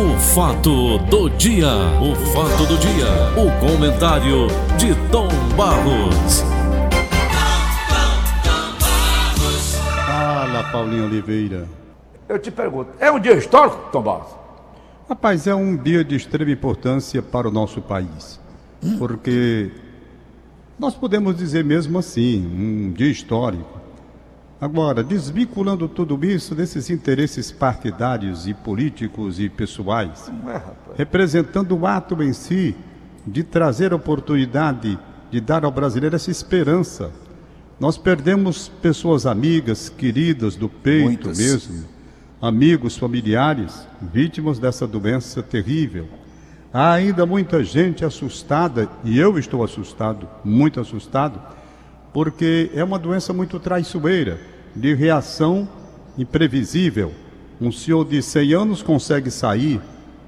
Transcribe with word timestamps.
O 0.00 0.18
fato 0.18 0.96
do 1.10 1.28
dia, 1.28 1.68
o 2.00 2.14
fato 2.32 2.64
do 2.64 2.78
dia, 2.78 3.06
o 3.36 3.60
comentário 3.60 4.46
de 4.78 4.94
Tom 5.10 5.28
Barros. 5.54 6.42
Fala, 10.06 10.64
Paulinho 10.72 11.04
Oliveira. 11.04 11.68
Eu 12.26 12.38
te 12.38 12.50
pergunto, 12.50 12.92
é 12.98 13.12
um 13.12 13.20
dia 13.20 13.34
histórico, 13.34 13.90
Tom 13.92 14.00
Barros? 14.00 14.34
Rapaz, 15.06 15.46
é 15.46 15.54
um 15.54 15.76
dia 15.76 16.02
de 16.02 16.16
extrema 16.16 16.50
importância 16.50 17.20
para 17.20 17.46
o 17.46 17.50
nosso 17.50 17.82
país. 17.82 18.40
Porque 18.98 19.70
nós 20.78 20.94
podemos 20.94 21.36
dizer 21.36 21.62
mesmo 21.62 21.98
assim, 21.98 22.38
um 22.46 22.90
dia 22.90 23.10
histórico. 23.10 23.79
Agora, 24.60 25.02
desvinculando 25.02 25.88
tudo 25.88 26.22
isso 26.22 26.54
desses 26.54 26.90
interesses 26.90 27.50
partidários 27.50 28.46
e 28.46 28.52
políticos 28.52 29.40
e 29.40 29.48
pessoais, 29.48 30.30
é, 30.46 30.60
representando 30.98 31.74
o 31.74 31.86
ato 31.86 32.22
em 32.22 32.34
si 32.34 32.76
de 33.26 33.42
trazer 33.42 33.94
oportunidade 33.94 34.98
de 35.30 35.40
dar 35.40 35.64
ao 35.64 35.70
brasileiro 35.70 36.14
essa 36.14 36.30
esperança. 36.30 37.10
Nós 37.78 37.96
perdemos 37.96 38.68
pessoas 38.82 39.24
amigas, 39.24 39.88
queridas 39.88 40.56
do 40.56 40.68
peito 40.68 41.28
Muitas. 41.28 41.38
mesmo, 41.38 41.84
amigos, 42.42 42.98
familiares, 42.98 43.86
vítimas 44.12 44.58
dessa 44.58 44.86
doença 44.86 45.42
terrível. 45.42 46.06
Há 46.70 46.92
ainda 46.92 47.24
muita 47.24 47.64
gente 47.64 48.04
assustada, 48.04 48.90
e 49.02 49.18
eu 49.18 49.38
estou 49.38 49.64
assustado, 49.64 50.28
muito 50.44 50.78
assustado, 50.78 51.40
porque 52.12 52.70
é 52.74 52.82
uma 52.82 52.98
doença 52.98 53.32
muito 53.32 53.58
traiçoeira, 53.58 54.40
de 54.74 54.94
reação 54.94 55.68
imprevisível. 56.16 57.12
Um 57.60 57.70
senhor 57.70 58.04
de 58.04 58.22
100 58.22 58.54
anos 58.54 58.82
consegue 58.82 59.30
sair, 59.30 59.80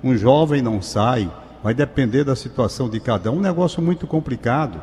um 0.02 0.16
jovem 0.16 0.60
não 0.60 0.82
sai, 0.82 1.30
vai 1.62 1.72
depender 1.72 2.24
da 2.24 2.36
situação 2.36 2.88
de 2.88 3.00
cada 3.00 3.30
um, 3.30 3.36
um 3.36 3.40
negócio 3.40 3.82
muito 3.82 4.06
complicado. 4.06 4.80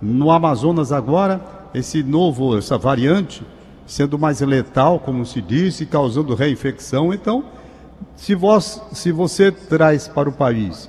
No 0.00 0.30
Amazonas 0.30 0.92
agora, 0.92 1.40
esse 1.74 2.02
novo, 2.02 2.56
essa 2.56 2.78
variante, 2.78 3.42
sendo 3.86 4.18
mais 4.18 4.40
letal, 4.40 4.98
como 4.98 5.26
se 5.26 5.42
disse, 5.42 5.84
causando 5.84 6.34
reinfecção. 6.34 7.12
Então, 7.12 7.44
se, 8.16 8.34
vós, 8.34 8.80
se 8.92 9.12
você 9.12 9.50
traz 9.50 10.08
para 10.08 10.28
o 10.28 10.32
país 10.32 10.88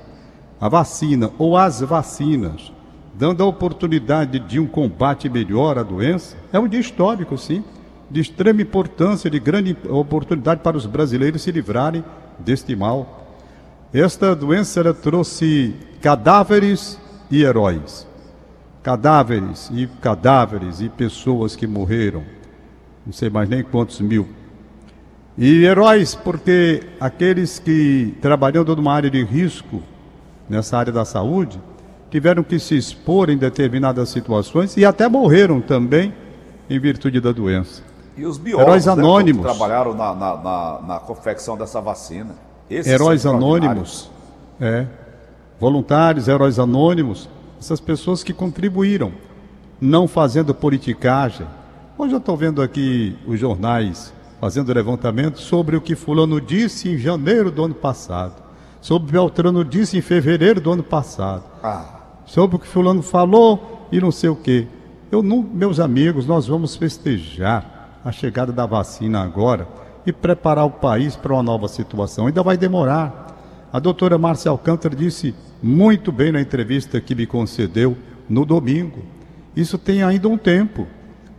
a 0.60 0.68
vacina 0.68 1.30
ou 1.38 1.56
as 1.56 1.80
vacinas, 1.80 2.72
dando 3.14 3.42
a 3.42 3.46
oportunidade 3.46 4.38
de 4.38 4.58
um 4.58 4.66
combate 4.66 5.28
melhor 5.28 5.78
à 5.78 5.82
doença, 5.82 6.36
é 6.52 6.58
um 6.58 6.68
dia 6.68 6.80
histórico, 6.80 7.36
sim, 7.36 7.62
de 8.10 8.20
extrema 8.20 8.62
importância, 8.62 9.30
de 9.30 9.38
grande 9.38 9.76
oportunidade 9.88 10.60
para 10.60 10.76
os 10.76 10.86
brasileiros 10.86 11.42
se 11.42 11.50
livrarem 11.50 12.04
deste 12.38 12.74
mal. 12.74 13.26
Esta 13.92 14.34
doença 14.34 14.80
ela 14.80 14.94
trouxe 14.94 15.74
cadáveres 16.00 16.98
e 17.30 17.42
heróis. 17.42 18.06
Cadáveres 18.82 19.70
e 19.72 19.86
cadáveres 20.00 20.80
e 20.80 20.88
pessoas 20.88 21.54
que 21.54 21.66
morreram. 21.66 22.22
Não 23.06 23.12
sei 23.12 23.30
mais 23.30 23.48
nem 23.48 23.62
quantos 23.62 24.00
mil. 24.00 24.28
E 25.36 25.64
heróis, 25.64 26.14
porque 26.14 26.82
aqueles 27.00 27.58
que 27.58 28.14
trabalhando 28.20 28.76
numa 28.76 28.92
área 28.92 29.10
de 29.10 29.22
risco, 29.24 29.82
nessa 30.48 30.76
área 30.76 30.92
da 30.92 31.04
saúde, 31.04 31.58
tiveram 32.12 32.42
que 32.42 32.58
se 32.58 32.76
expor 32.76 33.30
em 33.30 33.38
determinadas 33.38 34.10
situações 34.10 34.76
e 34.76 34.84
até 34.84 35.08
morreram 35.08 35.62
também 35.62 36.12
em 36.68 36.78
virtude 36.78 37.18
da 37.22 37.32
doença. 37.32 37.82
E 38.14 38.26
os 38.26 38.36
biólogos 38.36 38.84
Heróis 38.84 38.86
né, 38.86 38.92
anônimos. 38.92 39.46
que 39.46 39.48
trabalharam 39.50 39.94
na, 39.94 40.14
na, 40.14 40.36
na, 40.36 40.80
na 40.86 41.00
confecção 41.00 41.56
dessa 41.56 41.80
vacina. 41.80 42.34
Esses 42.68 42.92
Heróis 42.92 43.24
anônimos, 43.24 44.10
é, 44.60 44.84
voluntários, 45.58 46.28
heróis 46.28 46.58
anônimos, 46.58 47.30
essas 47.58 47.80
pessoas 47.80 48.22
que 48.22 48.34
contribuíram, 48.34 49.10
não 49.80 50.06
fazendo 50.06 50.54
politicagem. 50.54 51.46
Hoje 51.96 52.12
eu 52.12 52.18
estou 52.18 52.36
vendo 52.36 52.60
aqui 52.60 53.16
os 53.26 53.40
jornais 53.40 54.12
fazendo 54.38 54.70
levantamento 54.70 55.38
sobre 55.38 55.76
o 55.76 55.80
que 55.80 55.94
fulano 55.94 56.38
disse 56.42 56.90
em 56.90 56.98
janeiro 56.98 57.50
do 57.50 57.64
ano 57.64 57.74
passado, 57.74 58.34
sobre 58.82 59.04
o 59.04 59.06
que 59.06 59.12
Beltrano 59.12 59.64
disse 59.64 59.96
em 59.96 60.02
fevereiro 60.02 60.60
do 60.60 60.72
ano 60.72 60.82
passado. 60.82 61.44
Ah, 61.62 62.01
sobre 62.24 62.56
o 62.56 62.58
que 62.58 62.66
fulano 62.66 63.02
falou 63.02 63.88
e 63.90 64.00
não 64.00 64.10
sei 64.10 64.30
o 64.30 64.36
quê. 64.36 64.66
Eu 65.10 65.22
não, 65.22 65.42
meus 65.42 65.78
amigos, 65.78 66.26
nós 66.26 66.46
vamos 66.46 66.76
festejar 66.76 68.00
a 68.04 68.10
chegada 68.10 68.52
da 68.52 68.66
vacina 68.66 69.22
agora 69.22 69.68
e 70.06 70.12
preparar 70.12 70.64
o 70.64 70.70
país 70.70 71.14
para 71.14 71.32
uma 71.32 71.42
nova 71.42 71.68
situação. 71.68 72.26
Ainda 72.26 72.42
vai 72.42 72.56
demorar. 72.56 73.68
A 73.72 73.78
doutora 73.78 74.18
Márcia 74.18 74.50
Alcântara 74.50 74.94
disse 74.94 75.34
muito 75.62 76.10
bem 76.10 76.32
na 76.32 76.40
entrevista 76.40 77.00
que 77.00 77.14
me 77.14 77.26
concedeu 77.26 77.96
no 78.28 78.44
domingo. 78.44 79.02
Isso 79.54 79.78
tem 79.78 80.02
ainda 80.02 80.28
um 80.28 80.36
tempo. 80.36 80.86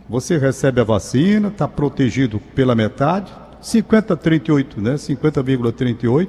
Você 0.08 0.38
recebe 0.38 0.80
a 0.80 0.84
vacina, 0.84 1.48
está 1.48 1.66
protegido 1.66 2.38
pela 2.54 2.74
metade, 2.74 3.32
50,38, 3.62 4.80
né? 4.80 4.94
50,38, 4.94 6.28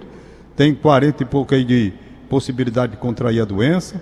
tem 0.55 0.73
40 0.73 1.23
e 1.23 1.25
pouco 1.25 1.53
aí 1.53 1.63
de 1.63 1.93
possibilidade 2.29 2.93
de 2.93 2.97
contrair 2.97 3.41
a 3.41 3.45
doença. 3.45 4.01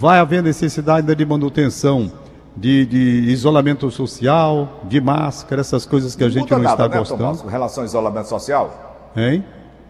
Vai 0.00 0.18
haver 0.18 0.42
necessidade 0.42 1.00
ainda 1.00 1.14
de 1.14 1.26
manutenção 1.26 2.10
de, 2.56 2.86
de 2.86 2.98
isolamento 3.30 3.90
social, 3.90 4.80
de 4.84 4.98
máscara, 4.98 5.60
essas 5.60 5.84
coisas 5.84 6.16
que 6.16 6.24
a 6.24 6.30
gente 6.30 6.50
não 6.50 6.58
nada, 6.58 6.86
está 6.86 6.88
né, 6.88 6.98
gostando. 6.98 7.22
Barros, 7.22 7.42
com 7.42 7.48
relação 7.48 7.82
ao 7.82 7.86
isolamento 7.86 8.26
social? 8.26 9.10
Hein? 9.14 9.44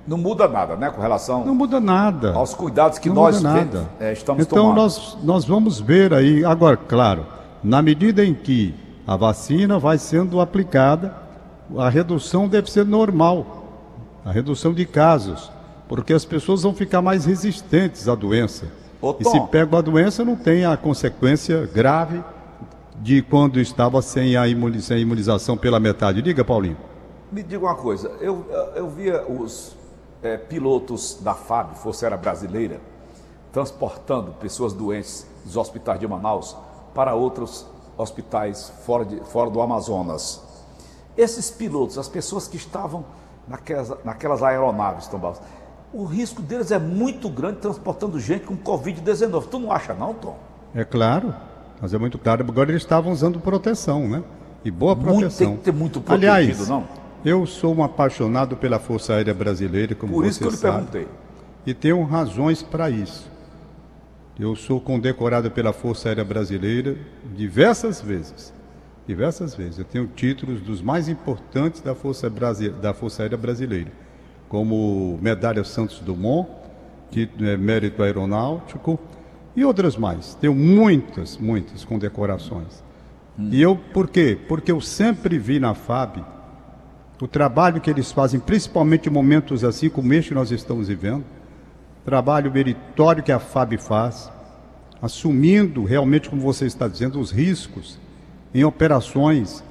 Não 0.09 0.19
muda 0.19 0.49
nada, 0.49 0.75
né, 0.75 0.91
com 0.91 1.01
relação 1.01 1.47
Não 1.47 1.55
muda 1.55 1.79
nada. 1.79 2.33
aos 2.35 2.55
cuidados 2.55 2.99
que 2.99 3.09
não 3.09 3.15
nós 3.15 3.41
nada. 3.41 3.89
é, 4.01 4.13
estamos 4.13 4.45
então 4.45 4.59
tomando. 4.59 4.79
nós, 4.79 5.17
nós 5.23 5.45
vamos 5.45 5.79
ver 5.79 6.13
aí, 6.13 6.45
agora, 6.45 6.77
claro, 6.77 7.25
na 7.63 7.81
medida 7.81 8.25
em 8.25 8.35
que 8.35 8.75
a 9.07 9.15
vacina 9.15 9.79
vai 9.79 9.97
sendo 9.97 10.41
aplicada, 10.41 11.15
a 11.79 11.89
redução 11.89 12.49
deve 12.49 12.69
ser 12.69 12.85
normal, 12.85 13.47
a 14.25 14.33
redução 14.33 14.75
de 14.75 14.85
casos, 14.87 15.53
porque 15.89 16.13
as 16.13 16.25
pessoas 16.25 16.65
vão 16.65 16.75
ficar 16.75 17.01
mais 17.01 17.27
resistentes 17.27 18.09
à 18.09 18.17
doença. 18.17 18.80
Ô, 19.01 19.17
e 19.19 19.25
se 19.25 19.41
pega 19.47 19.79
a 19.79 19.81
doença, 19.81 20.25
não 20.25 20.37
tem 20.37 20.65
a 20.65 20.77
consequência 20.77 21.67
grave 21.73 22.23
de 22.97 23.23
quando 23.23 23.59
estava 23.59 24.03
sem 24.03 24.37
a 24.37 24.47
imunização 24.47 25.57
pela 25.57 25.81
metade. 25.81 26.21
Diga, 26.21 26.45
Paulinho. 26.45 26.77
Me 27.33 27.43
diga 27.43 27.65
uma 27.65 27.77
coisa, 27.77 28.09
eu, 28.21 28.45
eu 28.75 28.91
via 28.91 29.25
os 29.25 29.77
eh, 30.23 30.37
pilotos 30.37 31.19
da 31.23 31.33
FAB, 31.33 31.77
Força 31.77 32.05
Aérea 32.05 32.19
Brasileira, 32.19 32.81
transportando 33.53 34.33
pessoas 34.33 34.73
doentes 34.73 35.27
dos 35.45 35.57
hospitais 35.57 36.01
de 36.01 36.09
Manaus 36.09 36.57
para 36.93 37.15
outros 37.15 37.67
hospitais 37.97 38.73
fora, 38.85 39.05
de, 39.05 39.21
fora 39.21 39.49
do 39.49 39.61
Amazonas. 39.61 40.43
Esses 41.17 41.51
pilotos, 41.51 41.99
as 41.99 42.09
pessoas 42.09 42.49
que 42.49 42.57
estavam 42.57 43.05
naquelas, 43.47 43.93
naquelas 44.05 44.43
aeronaves, 44.43 45.07
Tom 45.07 45.19
Barros, 45.19 45.41
o 45.93 46.05
risco 46.05 46.41
deles 46.43 46.71
é 46.71 46.79
muito 46.79 47.29
grande 47.29 47.59
transportando 47.59 48.19
gente 48.21 48.45
com 48.45 48.57
Covid-19. 48.57 49.47
Tu 49.49 49.59
não 49.59 49.73
acha 49.73 49.93
não, 49.95 50.15
Tom? 50.15 50.39
É 50.75 50.85
claro, 50.85 51.35
mas 51.81 51.93
é 51.95 51.99
muito 51.99 52.19
claro. 52.19 52.45
Agora 52.49 52.71
eles 52.71 52.83
estavam 52.83 53.13
usando 53.13 53.41
proteção, 53.41 54.09
né? 54.09 54.23
E 54.65 54.71
boa 54.71 54.95
Muito- 54.95 55.09
proteção. 55.21 55.47
tem 55.49 55.57
que 55.57 55.63
ter 55.65 55.73
muito 55.73 56.01
protegido, 56.01 56.33
Aliás, 56.33 56.69
não? 56.69 56.85
eu 57.25 57.47
sou 57.47 57.75
um 57.75 57.83
apaixonado 57.83 58.57
pela 58.57 58.79
Força 58.79 59.15
Aérea 59.15 59.33
Brasileira, 59.35 59.95
como 59.95 60.13
Por 60.13 60.23
você 60.25 60.29
isso 60.31 60.39
que 60.41 60.47
eu 60.47 60.51
lhe 60.51 60.57
perguntei. 60.57 61.09
E 61.67 61.75
tenho 61.75 62.03
razões 62.05 62.63
para 62.63 62.89
isso. 62.91 63.29
Eu 64.39 64.55
sou 64.57 64.81
condecorado 64.81 65.51
pela 65.51 65.73
Força 65.73 66.09
Aérea 66.09 66.25
Brasileira 66.25 66.97
diversas 67.35 68.01
vezes. 68.01 68.53
Diversas 69.07 69.55
vezes. 69.55 69.79
Eu 69.79 69.85
tenho 69.85 70.07
títulos 70.07 70.61
dos 70.61 70.81
mais 70.81 71.09
importantes 71.09 71.81
da 71.81 71.95
Força, 71.95 72.31
Brasi- 72.31 72.71
da 72.71 72.95
Força 72.95 73.23
Aérea 73.23 73.37
Brasileira, 73.37 73.91
como 74.51 75.17
Medalha 75.23 75.63
Santos 75.63 76.01
Dumont, 76.01 76.51
título, 77.09 77.49
é, 77.49 77.57
Mérito 77.57 78.03
Aeronáutico 78.03 78.99
e 79.55 79.65
outras 79.65 79.97
mais. 79.97 80.35
Tenho 80.35 80.55
muitas, 80.55 81.39
muitas 81.39 81.85
condecorações. 81.85 82.83
E 83.39 83.63
eu, 83.63 83.77
por 83.77 84.09
quê? 84.09 84.37
Porque 84.49 84.73
eu 84.73 84.81
sempre 84.81 85.39
vi 85.39 85.61
na 85.61 85.73
FAB 85.73 86.19
o 87.23 87.29
trabalho 87.29 87.81
que 87.81 87.89
eles 87.89 88.11
fazem, 88.11 88.41
principalmente 88.41 89.09
em 89.09 89.13
momentos 89.13 89.63
assim 89.63 89.89
como 89.89 90.13
este 90.13 90.31
que 90.31 90.35
nós 90.35 90.51
estamos 90.51 90.89
vivendo, 90.89 91.25
trabalho 92.05 92.51
meritório 92.51 93.23
que 93.23 93.31
a 93.31 93.39
FAB 93.39 93.79
faz, 93.79 94.33
assumindo 95.01 95.85
realmente, 95.85 96.29
como 96.29 96.43
você 96.43 96.67
está 96.67 96.89
dizendo, 96.89 97.21
os 97.21 97.31
riscos 97.31 98.01
em 98.53 98.65
operações. 98.65 99.63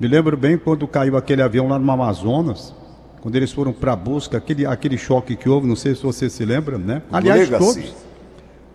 Me 0.00 0.08
lembro 0.08 0.36
bem 0.36 0.58
quando 0.58 0.88
caiu 0.88 1.16
aquele 1.16 1.42
avião 1.42 1.68
lá 1.68 1.78
no 1.78 1.90
Amazonas, 1.90 2.74
quando 3.20 3.36
eles 3.36 3.52
foram 3.52 3.72
para 3.72 3.92
a 3.92 3.96
busca, 3.96 4.38
aquele, 4.38 4.64
aquele 4.66 4.96
choque 4.96 5.36
que 5.36 5.48
houve, 5.48 5.66
não 5.66 5.76
sei 5.76 5.94
se 5.94 6.02
você 6.02 6.30
se 6.30 6.44
lembra, 6.44 6.78
né? 6.78 7.02
Aliás, 7.12 7.48
Legacy. 7.48 7.64
todos. 7.64 7.94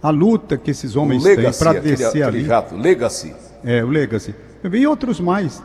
A 0.02 0.10
luta 0.10 0.58
que 0.58 0.72
esses 0.72 0.96
homens 0.96 1.24
têm 1.24 1.36
Legacy, 1.38 1.60
para 1.60 1.72
aquele, 1.72 1.96
descer 1.96 2.08
aquele 2.24 2.26
ali. 2.26 2.44
jato, 2.46 2.76
Legacy. 2.76 3.34
É, 3.64 3.84
o 3.84 3.88
Legacy. 3.88 4.36
E 4.72 4.88
outros 4.88 5.20
mais. 5.20 5.62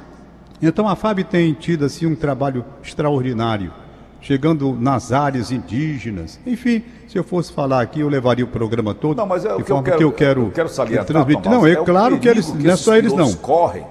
Então 0.62 0.88
a 0.88 0.94
FAB 0.94 1.20
tem 1.24 1.52
tido 1.54 1.84
assim 1.84 2.06
um 2.06 2.14
trabalho 2.14 2.64
extraordinário 2.82 3.72
chegando 4.20 4.76
nas 4.78 5.12
áreas 5.12 5.50
indígenas. 5.50 6.38
Enfim, 6.46 6.82
se 7.06 7.18
eu 7.18 7.24
fosse 7.24 7.52
falar 7.52 7.80
aqui, 7.80 8.00
eu 8.00 8.08
levaria 8.08 8.44
o 8.44 8.48
programa 8.48 8.94
todo. 8.94 9.16
Não, 9.16 9.26
mas 9.26 9.44
é 9.44 9.54
o 9.54 9.62
que 9.62 9.70
eu 9.70 9.82
quero, 9.82 9.96
que 9.96 10.04
eu 10.04 10.12
quero, 10.12 10.42
eu 10.42 10.50
quero 10.50 10.68
salientar, 10.68 11.06
transmitir. 11.06 11.42
Tomás, 11.42 11.60
não, 11.60 11.66
é, 11.66 11.72
é 11.72 11.76
claro 11.76 12.18
que 12.18 12.28
eles, 12.28 12.46
perigo 12.46 12.64
não 12.64 12.72
é 12.72 12.76
só 12.76 12.96
eles 12.96 13.12
não. 13.12 13.32
correm. 13.34 13.84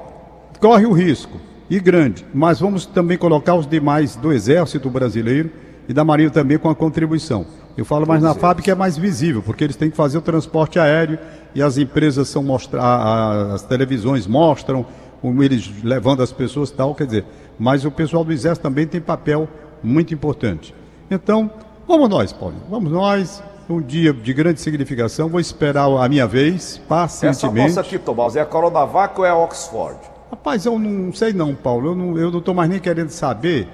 Corre 0.60 0.86
o 0.86 0.92
risco, 0.92 1.40
e 1.70 1.80
grande, 1.80 2.26
mas 2.34 2.60
vamos 2.60 2.86
também 2.86 3.18
colocar 3.18 3.56
os 3.56 3.68
demais 3.68 4.16
do 4.16 4.32
Exército 4.32 4.90
Brasileiro 4.90 5.50
e 5.88 5.94
da 5.94 6.04
Marinha 6.04 6.30
também 6.30 6.58
com 6.58 6.70
a 6.70 6.76
contribuição. 6.76 7.46
Eu 7.78 7.86
falo 7.86 8.08
mais 8.08 8.22
na 8.24 8.32
é. 8.32 8.34
fábrica 8.34 8.72
é 8.72 8.76
mais 8.76 8.98
visível, 8.98 9.42
porque 9.42 9.64
eles 9.64 9.76
têm 9.76 9.90
que 9.90 9.96
fazer 9.98 10.18
o 10.18 10.22
transporte 10.22 10.80
aéreo 10.80 11.20
e 11.54 11.62
as 11.62 11.78
empresas 11.78 12.28
são 12.28 12.42
mostra 12.42 12.82
a- 12.82 12.96
a- 12.96 13.54
as 13.54 13.64
televisões 13.64 14.26
mostram 14.26 14.86
como 15.22 15.44
eles 15.44 15.70
levando 15.84 16.22
as 16.24 16.32
pessoas 16.32 16.70
e 16.70 16.74
tal, 16.74 16.96
quer 16.96 17.06
dizer, 17.06 17.26
mas 17.60 17.86
o 17.86 17.92
pessoal 17.92 18.24
do 18.24 18.32
Exército 18.32 18.64
também 18.64 18.88
tem 18.88 19.00
papel 19.02 19.48
muito 19.84 20.14
importante. 20.14 20.74
Então, 21.10 21.50
vamos 21.88 22.10
nós, 22.10 22.32
Paulo, 22.34 22.56
vamos 22.70 22.92
nós, 22.92 23.44
um 23.70 23.82
dia 23.82 24.12
de 24.14 24.34
grande 24.34 24.60
significação, 24.62 25.28
vou 25.30 25.40
esperar 25.40 25.88
a 25.88 26.08
minha 26.10 26.26
vez, 26.26 26.76
Essa 26.76 26.82
pacientemente. 26.88 27.68
nossa 27.70 27.82
aqui, 27.82 27.98
Tomás, 28.00 28.36
é 28.36 28.42
a 28.42 28.46
Coronavac 28.46 29.20
ou 29.20 29.26
é 29.26 29.30
a 29.30 29.36
Oxford? 29.38 29.98
Rapaz, 30.30 30.66
eu 30.66 30.78
não 30.78 31.14
sei 31.14 31.32
não, 31.34 31.56
Paulo. 31.56 31.90
Eu 31.90 31.96
não, 31.96 32.18
eu 32.18 32.32
não 32.32 32.42
tô 32.42 32.54
mais 32.54 32.70
nem 32.70 32.80
querendo 32.80 33.10
saber 33.10 33.68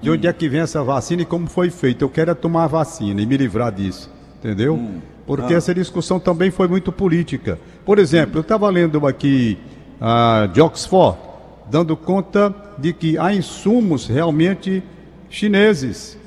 de 0.00 0.10
onde 0.10 0.26
é 0.26 0.32
que 0.32 0.48
vem 0.48 0.60
essa 0.60 0.82
vacina 0.82 1.22
e 1.22 1.24
como 1.24 1.46
foi 1.46 1.70
feita. 1.70 2.04
Eu 2.04 2.08
quero 2.08 2.30
é 2.30 2.34
tomar 2.34 2.64
a 2.64 2.66
vacina 2.66 3.20
e 3.20 3.26
me 3.26 3.36
livrar 3.36 3.72
disso, 3.72 4.10
entendeu? 4.38 4.78
Porque 5.26 5.54
essa 5.54 5.74
discussão 5.74 6.18
também 6.18 6.50
foi 6.50 6.66
muito 6.66 6.90
política. 6.90 7.58
Por 7.84 7.98
exemplo, 7.98 8.38
eu 8.38 8.40
estava 8.40 8.68
lendo 8.68 9.06
aqui 9.06 9.58
ah, 10.00 10.48
de 10.52 10.60
Oxford, 10.60 11.18
dando 11.70 11.96
conta 11.96 12.52
de 12.78 12.92
que 12.92 13.16
há 13.16 13.32
insumos 13.32 14.06
realmente 14.08 14.82
chineses 15.28 16.18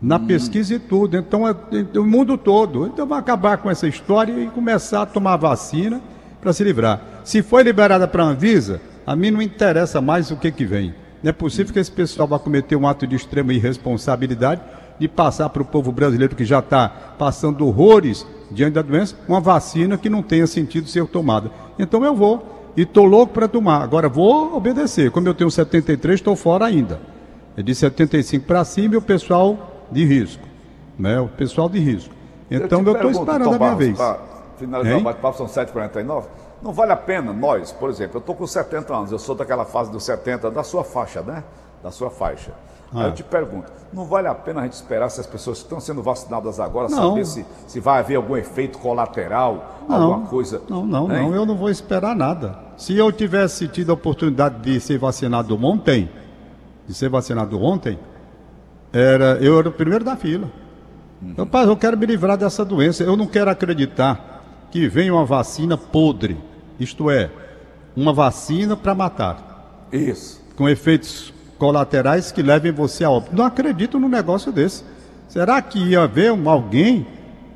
na 0.00 0.18
pesquisa 0.18 0.74
e 0.74 0.78
tudo. 0.78 1.16
Então, 1.16 1.46
é, 1.46 1.54
é 1.94 1.98
o 1.98 2.04
mundo 2.04 2.38
todo. 2.38 2.86
Então, 2.86 3.06
vai 3.06 3.18
acabar 3.18 3.58
com 3.58 3.70
essa 3.70 3.86
história 3.86 4.32
e 4.32 4.46
começar 4.48 5.02
a 5.02 5.06
tomar 5.06 5.36
vacina 5.36 6.00
para 6.42 6.52
se 6.52 6.64
livrar. 6.64 7.00
Se 7.24 7.40
foi 7.40 7.62
liberada 7.62 8.08
para 8.08 8.24
a 8.24 8.26
Anvisa, 8.26 8.80
a 9.06 9.14
mim 9.14 9.30
não 9.30 9.40
interessa 9.40 10.00
mais 10.00 10.32
o 10.32 10.36
que, 10.36 10.50
que 10.50 10.64
vem. 10.64 10.92
Não 11.22 11.30
é 11.30 11.32
possível 11.32 11.72
que 11.72 11.78
esse 11.78 11.90
pessoal 11.90 12.26
vá 12.26 12.36
cometer 12.36 12.74
um 12.74 12.86
ato 12.86 13.06
de 13.06 13.14
extrema 13.14 13.54
irresponsabilidade 13.54 14.60
de 14.98 15.06
passar 15.06 15.48
para 15.50 15.62
o 15.62 15.64
povo 15.64 15.92
brasileiro 15.92 16.34
que 16.34 16.44
já 16.44 16.58
está 16.58 16.88
passando 16.88 17.66
horrores 17.66 18.26
diante 18.50 18.74
da 18.74 18.82
doença, 18.82 19.16
uma 19.28 19.40
vacina 19.40 19.96
que 19.96 20.10
não 20.10 20.20
tenha 20.20 20.46
sentido 20.46 20.88
ser 20.88 21.06
tomada. 21.06 21.50
Então 21.78 22.04
eu 22.04 22.14
vou 22.14 22.72
e 22.76 22.82
estou 22.82 23.04
louco 23.04 23.32
para 23.32 23.46
tomar. 23.46 23.80
Agora 23.80 24.08
vou 24.08 24.56
obedecer. 24.56 25.12
Como 25.12 25.28
eu 25.28 25.34
tenho 25.34 25.50
73, 25.50 26.18
estou 26.18 26.34
fora 26.34 26.64
ainda. 26.64 27.00
É 27.56 27.62
de 27.62 27.72
75 27.72 28.46
para 28.46 28.64
cima 28.64 28.94
e 28.94 28.96
o 28.96 29.02
pessoal 29.02 29.86
de 29.92 30.04
risco. 30.04 30.42
Né? 30.98 31.20
O 31.20 31.28
pessoal 31.28 31.68
de 31.68 31.78
risco. 31.78 32.12
Então 32.50 32.82
eu 32.82 32.94
estou 32.94 33.10
esperando 33.10 33.44
Tom 33.44 33.54
a 33.54 33.58
minha 33.58 33.58
Barros, 33.58 33.78
vez. 33.78 33.96
Para 33.96 34.31
finalizar 34.66 34.94
Hein? 34.94 35.00
o 35.00 35.04
bate-papo, 35.04 35.36
são 35.38 35.46
7h49. 35.46 36.24
Não 36.62 36.72
vale 36.72 36.92
a 36.92 36.96
pena 36.96 37.32
nós, 37.32 37.72
por 37.72 37.90
exemplo, 37.90 38.16
eu 38.16 38.20
estou 38.20 38.34
com 38.34 38.46
70 38.46 38.94
anos, 38.94 39.12
eu 39.12 39.18
sou 39.18 39.34
daquela 39.34 39.64
fase 39.64 39.90
dos 39.90 40.04
70, 40.04 40.50
da 40.50 40.62
sua 40.62 40.84
faixa, 40.84 41.20
né? 41.22 41.42
Da 41.82 41.90
sua 41.90 42.10
faixa. 42.10 42.52
Aí 42.94 43.04
Ah. 43.04 43.06
eu 43.06 43.12
te 43.12 43.24
pergunto, 43.24 43.72
não 43.92 44.04
vale 44.04 44.28
a 44.28 44.34
pena 44.34 44.60
a 44.60 44.64
gente 44.64 44.74
esperar 44.74 45.08
se 45.10 45.18
as 45.18 45.26
pessoas 45.26 45.58
que 45.58 45.64
estão 45.64 45.80
sendo 45.80 46.02
vacinadas 46.02 46.60
agora 46.60 46.88
Não. 46.88 47.10
saber 47.10 47.24
se, 47.26 47.44
se 47.66 47.80
vai 47.80 47.98
haver 48.00 48.16
algum 48.16 48.36
efeito 48.36 48.78
colateral, 48.78 49.80
Não, 49.88 49.96
alguma 50.12 50.26
coisa? 50.28 50.60
Não, 50.68 50.84
não, 50.86 51.10
hein? 51.10 51.22
não, 51.30 51.34
eu 51.34 51.44
não 51.46 51.56
vou 51.56 51.70
esperar 51.70 52.14
nada. 52.14 52.54
Se 52.76 52.96
eu 52.96 53.10
tivesse 53.10 53.66
tido 53.66 53.90
a 53.90 53.94
oportunidade 53.94 54.56
de 54.60 54.78
ser 54.78 54.98
vacinado 54.98 55.56
ontem, 55.64 56.10
de 56.86 56.92
ser 56.94 57.08
vacinado 57.08 57.60
ontem, 57.60 57.98
era, 58.92 59.38
eu 59.40 59.58
era 59.58 59.68
o 59.68 59.72
primeiro 59.72 60.04
da 60.04 60.14
fila. 60.16 60.48
Eu, 61.36 61.46
pai, 61.46 61.64
eu 61.66 61.76
quero 61.76 61.96
me 61.96 62.04
livrar 62.04 62.36
dessa 62.36 62.64
doença. 62.64 63.02
Eu 63.04 63.16
não 63.16 63.26
quero 63.26 63.48
acreditar 63.50 64.31
que 64.72 64.88
venha 64.88 65.12
uma 65.12 65.26
vacina 65.26 65.76
podre. 65.76 66.36
Isto 66.80 67.10
é, 67.10 67.30
uma 67.94 68.12
vacina 68.12 68.74
para 68.74 68.94
matar, 68.94 69.86
Isso. 69.92 70.42
com 70.56 70.66
efeitos 70.66 71.32
colaterais 71.58 72.32
que 72.32 72.42
levem 72.42 72.72
você 72.72 73.04
a 73.04 73.10
óbito. 73.10 73.36
Não 73.36 73.44
acredito 73.44 74.00
num 74.00 74.08
negócio 74.08 74.50
desse. 74.50 74.82
Será 75.28 75.60
que 75.60 75.78
ia 75.78 76.02
haver 76.02 76.32
alguém 76.46 77.06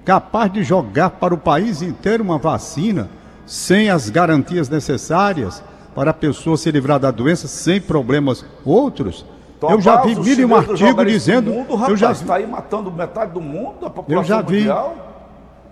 capaz 0.04 0.52
de 0.52 0.62
jogar 0.62 1.10
para 1.10 1.34
o 1.34 1.38
país 1.38 1.82
inteiro 1.82 2.22
uma 2.22 2.38
vacina 2.38 3.08
sem 3.46 3.88
as 3.88 4.10
garantias 4.10 4.68
necessárias 4.68 5.64
para 5.94 6.10
a 6.10 6.14
pessoa 6.14 6.56
se 6.58 6.70
livrar 6.70 7.00
da 7.00 7.10
doença 7.10 7.48
sem 7.48 7.80
problemas 7.80 8.44
outros? 8.64 9.24
Tom 9.58 9.70
eu 9.70 9.80
já 9.80 10.02
vi 10.02 10.14
mil 10.14 10.38
e 10.38 10.44
um 10.44 10.54
artigo 10.54 11.04
dizendo. 11.06 11.50
do 11.50 11.56
Mundo, 11.56 11.74
rapaz, 11.74 11.90
eu 11.90 11.96
já 11.96 12.12
vi, 12.12 12.20
está 12.20 12.34
aí 12.34 12.46
matando 12.46 12.92
metade 12.92 13.32
do 13.32 13.40
mundo, 13.40 13.80
da 13.80 13.88
população 13.88 14.22
Eu 14.22 14.24
já 14.24 14.42
vi 14.42 14.58
mundial. 14.58 15.05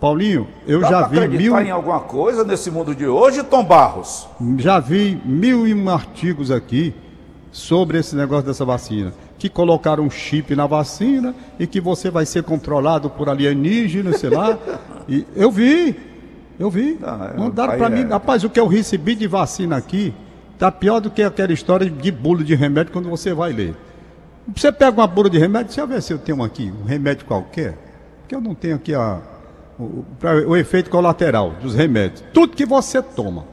Paulinho, 0.05 0.47
eu 0.67 0.81
Dá 0.81 0.89
já 0.89 1.09
pra 1.09 1.25
vi 1.25 1.35
mil, 1.35 1.59
em 1.59 1.71
alguma 1.71 1.99
coisa 1.99 2.43
nesse 2.43 2.69
mundo 2.69 2.93
de 2.93 3.07
hoje, 3.07 3.41
Tom 3.41 3.63
Barros? 3.63 4.27
já 4.59 4.79
vi 4.79 5.19
mil 5.25 5.67
e 5.67 5.73
um 5.73 5.89
artigos 5.89 6.51
aqui 6.51 6.93
sobre 7.51 7.97
esse 7.97 8.15
negócio 8.15 8.45
dessa 8.45 8.63
vacina. 8.63 9.11
Que 9.39 9.49
colocaram 9.49 10.03
um 10.03 10.09
chip 10.11 10.55
na 10.55 10.67
vacina 10.67 11.33
e 11.57 11.65
que 11.65 11.81
você 11.81 12.11
vai 12.11 12.23
ser 12.23 12.43
controlado 12.43 13.09
por 13.09 13.27
alienígenas, 13.29 14.19
sei 14.19 14.29
lá. 14.29 14.55
E 15.09 15.25
eu 15.35 15.51
vi, 15.51 15.95
eu 16.59 16.69
vi. 16.69 16.99
Ah, 17.03 17.31
é, 17.33 17.39
Mandaram 17.39 17.77
para 17.77 17.87
é. 17.87 18.03
mim. 18.03 18.09
Rapaz, 18.09 18.43
o 18.43 18.49
que 18.49 18.59
eu 18.59 18.65
recebi 18.67 19.13
de 19.15 19.27
vacina 19.27 19.75
aqui 19.75 20.13
tá 20.57 20.71
pior 20.71 20.99
do 20.99 21.09
que 21.11 21.21
aquela 21.21 21.53
história 21.53 21.89
de 21.89 22.11
bula 22.11 22.43
de 22.43 22.53
remédio 22.53 22.91
quando 22.91 23.07
você 23.09 23.33
vai 23.33 23.53
ler. 23.53 23.75
Você 24.55 24.71
pega 24.71 24.99
uma 24.99 25.07
bula 25.07 25.29
de 25.29 25.37
remédio, 25.39 25.67
deixa 25.67 25.81
eu 25.81 25.87
ver 25.87 26.01
se 26.01 26.13
eu 26.13 26.17
tenho 26.19 26.43
aqui 26.43 26.71
um 26.81 26.85
remédio 26.85 27.25
qualquer, 27.25 27.77
porque 28.21 28.33
eu 28.33 28.41
não 28.41 28.55
tenho 28.55 28.75
aqui 28.75 28.95
a, 28.95 29.21
o, 29.79 30.05
o 30.47 30.55
efeito 30.57 30.89
colateral 30.89 31.51
dos 31.61 31.75
remédios. 31.75 32.23
Tudo 32.33 32.55
que 32.55 32.65
você 32.65 33.01
toma, 33.01 33.45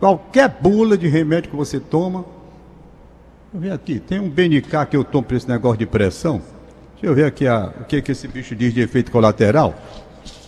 qualquer 0.00 0.48
bula 0.48 0.96
de 0.96 1.08
remédio 1.08 1.50
que 1.50 1.56
você 1.56 1.78
toma, 1.80 2.24
eu 3.52 3.60
ver 3.60 3.72
aqui, 3.72 3.98
tem 3.98 4.18
um 4.20 4.28
BNK 4.28 4.86
que 4.90 4.96
eu 4.96 5.04
tomo 5.04 5.24
para 5.24 5.36
esse 5.36 5.48
negócio 5.48 5.78
de 5.78 5.86
pressão. 5.86 6.40
Deixa 6.92 7.06
eu 7.06 7.14
ver 7.14 7.24
aqui 7.26 7.46
a- 7.46 7.72
o 7.80 7.84
que, 7.84 8.02
que 8.02 8.12
esse 8.12 8.26
bicho 8.28 8.54
diz 8.56 8.74
de 8.74 8.80
efeito 8.80 9.10
colateral. 9.10 9.74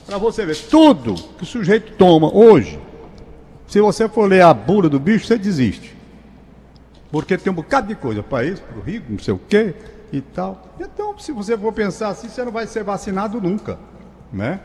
Para 0.06 0.18
você 0.18 0.44
ver, 0.44 0.56
tudo 0.56 1.14
que 1.14 1.44
o 1.44 1.46
sujeito 1.46 1.92
toma 1.96 2.34
hoje, 2.34 2.78
se 3.66 3.80
você 3.80 4.08
for 4.08 4.28
ler 4.28 4.42
a 4.42 4.52
bula 4.52 4.88
do 4.88 4.98
bicho, 4.98 5.26
você 5.26 5.38
desiste. 5.38 5.96
Porque 7.10 7.36
tem 7.38 7.52
um 7.52 7.56
bocado 7.56 7.86
de 7.88 7.94
coisa 7.94 8.22
para 8.22 8.44
isso, 8.44 8.62
para 8.62 8.78
o 8.78 8.82
Rio, 8.82 9.02
não 9.08 9.18
sei 9.18 9.34
o 9.34 9.38
quê 9.48 9.74
e 10.12 10.20
tal. 10.20 10.62
Então, 10.80 11.16
se 11.18 11.30
você 11.32 11.56
for 11.56 11.72
pensar 11.72 12.08
assim, 12.08 12.28
você 12.28 12.44
não 12.44 12.52
vai 12.52 12.66
ser 12.66 12.82
vacinado 12.82 13.40
nunca, 13.40 13.78
né? 14.32 14.60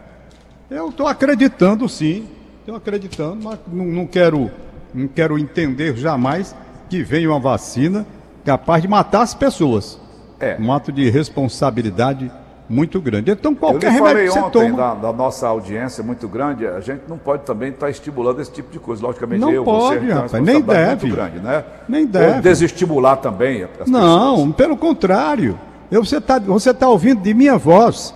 Eu 0.69 0.89
estou 0.89 1.07
acreditando 1.07 1.87
sim, 1.87 2.27
estou 2.61 2.75
acreditando, 2.75 3.37
mas 3.43 3.59
não, 3.71 3.85
não 3.85 4.07
quero, 4.07 4.49
não 4.93 5.07
quero 5.07 5.37
entender 5.37 5.95
jamais 5.95 6.55
que 6.89 7.03
venha 7.03 7.29
uma 7.29 7.39
vacina 7.39 8.05
capaz 8.43 8.81
de 8.81 8.87
matar 8.87 9.21
as 9.21 9.33
pessoas. 9.33 9.99
É. 10.39 10.57
Um 10.59 10.71
ato 10.73 10.91
de 10.91 11.09
responsabilidade 11.09 12.31
muito 12.67 12.99
grande. 12.99 13.29
Então, 13.31 13.53
qualquer 13.53 13.91
remédio 13.91 14.23
que 14.25 14.31
você 14.31 14.39
ontem 14.39 14.71
toma. 14.71 14.77
da, 14.77 14.93
da 14.95 15.13
nossa 15.13 15.47
audiência 15.47 16.03
muito 16.03 16.27
grande, 16.27 16.65
a 16.65 16.79
gente 16.79 17.03
não 17.07 17.17
pode 17.17 17.43
também 17.43 17.69
estar 17.69 17.89
estimulando 17.91 18.41
esse 18.41 18.51
tipo 18.51 18.71
de 18.71 18.79
coisa. 18.79 19.05
Logicamente, 19.05 19.41
Não 19.41 19.51
eu, 19.51 19.63
pode, 19.63 19.99
você, 20.05 20.11
rapaz, 20.13 20.43
nem 20.43 20.61
deve. 20.61 21.05
muito 21.05 21.15
grande, 21.15 21.39
né? 21.39 21.63
Nem 21.87 22.01
Ou 22.05 22.07
deve. 22.07 22.41
desestimular 22.41 23.17
também 23.17 23.63
as 23.63 23.69
pessoas. 23.69 23.89
Não, 23.89 24.51
pelo 24.51 24.75
contrário. 24.75 25.57
Eu- 25.91 26.03
você 26.03 26.17
está 26.17 26.39
você 26.39 26.73
tá 26.73 26.89
ouvindo 26.89 27.21
de 27.21 27.33
minha 27.35 27.55
voz 27.55 28.13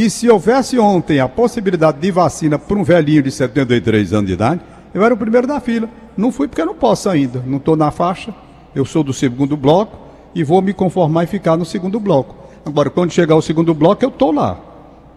que 0.00 0.08
se 0.08 0.30
houvesse 0.30 0.78
ontem 0.78 1.20
a 1.20 1.28
possibilidade 1.28 1.98
de 1.98 2.10
vacina 2.10 2.58
para 2.58 2.78
um 2.78 2.82
velhinho 2.82 3.22
de 3.22 3.30
73 3.30 4.14
anos 4.14 4.28
de 4.28 4.32
idade, 4.32 4.62
eu 4.94 5.04
era 5.04 5.12
o 5.12 5.16
primeiro 5.16 5.46
da 5.46 5.60
fila. 5.60 5.90
Não 6.16 6.32
fui 6.32 6.48
porque 6.48 6.62
eu 6.62 6.64
não 6.64 6.74
posso 6.74 7.10
ainda. 7.10 7.44
Não 7.46 7.58
estou 7.58 7.76
na 7.76 7.90
faixa. 7.90 8.34
Eu 8.74 8.86
sou 8.86 9.04
do 9.04 9.12
segundo 9.12 9.58
bloco 9.58 9.98
e 10.34 10.42
vou 10.42 10.62
me 10.62 10.72
conformar 10.72 11.24
e 11.24 11.26
ficar 11.26 11.54
no 11.54 11.66
segundo 11.66 12.00
bloco. 12.00 12.34
Agora, 12.64 12.88
quando 12.88 13.10
chegar 13.12 13.36
o 13.36 13.42
segundo 13.42 13.74
bloco, 13.74 14.02
eu 14.02 14.08
estou 14.08 14.32
lá. 14.32 14.58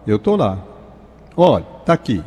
Eu 0.06 0.16
estou 0.16 0.36
lá. 0.36 0.58
Olha, 1.34 1.64
está 1.80 1.94
aqui. 1.94 2.22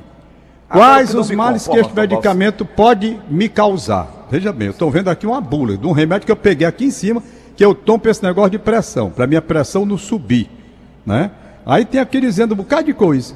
Agora, 0.68 0.94
Quais 0.94 1.10
que 1.10 1.14
não 1.14 1.22
os 1.22 1.30
males 1.30 1.62
que 1.62 1.70
conforma, 1.70 1.82
este 1.82 1.90
Tom 1.92 1.96
Barros. 1.96 2.10
medicamento 2.10 2.66
pode 2.66 3.20
me 3.30 3.48
causar? 3.48 4.26
Veja 4.32 4.52
bem, 4.52 4.70
eu 4.70 4.72
estou 4.72 4.90
vendo 4.90 5.10
aqui 5.10 5.28
uma 5.28 5.40
bula 5.40 5.78
de 5.78 5.86
um 5.86 5.92
remédio 5.92 6.26
que 6.26 6.32
eu 6.32 6.36
peguei 6.36 6.66
aqui 6.66 6.86
em 6.86 6.92
cima, 6.92 7.22
que 7.56 7.64
eu 7.64 7.76
tomo 7.76 8.00
para 8.00 8.10
esse 8.10 8.24
negócio 8.24 8.50
de 8.50 8.58
pressão, 8.58 9.12
para 9.12 9.28
minha 9.28 9.44
pressão 9.44 9.86
não 9.86 9.96
subir, 9.96 10.50
né? 11.06 11.30
Aí 11.68 11.84
tem 11.84 12.00
aqui 12.00 12.22
dizendo 12.22 12.54
um 12.54 12.58
bocado 12.58 12.86
de 12.86 12.94
coisa, 12.94 13.36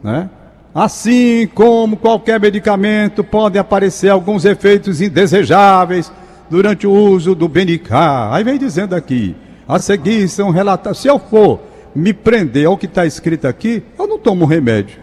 né? 0.00 0.30
Assim 0.72 1.48
como 1.52 1.96
qualquer 1.96 2.38
medicamento, 2.40 3.24
podem 3.24 3.60
aparecer 3.60 4.10
alguns 4.10 4.44
efeitos 4.44 5.00
indesejáveis 5.00 6.10
durante 6.48 6.86
o 6.86 6.92
uso 6.92 7.34
do 7.34 7.48
BNK. 7.48 7.90
Aí 8.30 8.44
vem 8.44 8.58
dizendo 8.58 8.94
aqui, 8.94 9.34
a 9.66 9.80
seguir 9.80 10.28
são 10.28 10.50
relatados. 10.50 11.00
Se 11.00 11.08
eu 11.08 11.18
for 11.18 11.60
me 11.94 12.12
prender 12.12 12.66
ao 12.66 12.78
que 12.78 12.86
está 12.86 13.04
escrito 13.06 13.46
aqui, 13.46 13.82
eu 13.98 14.06
não 14.06 14.20
tomo 14.20 14.44
remédio. 14.44 14.98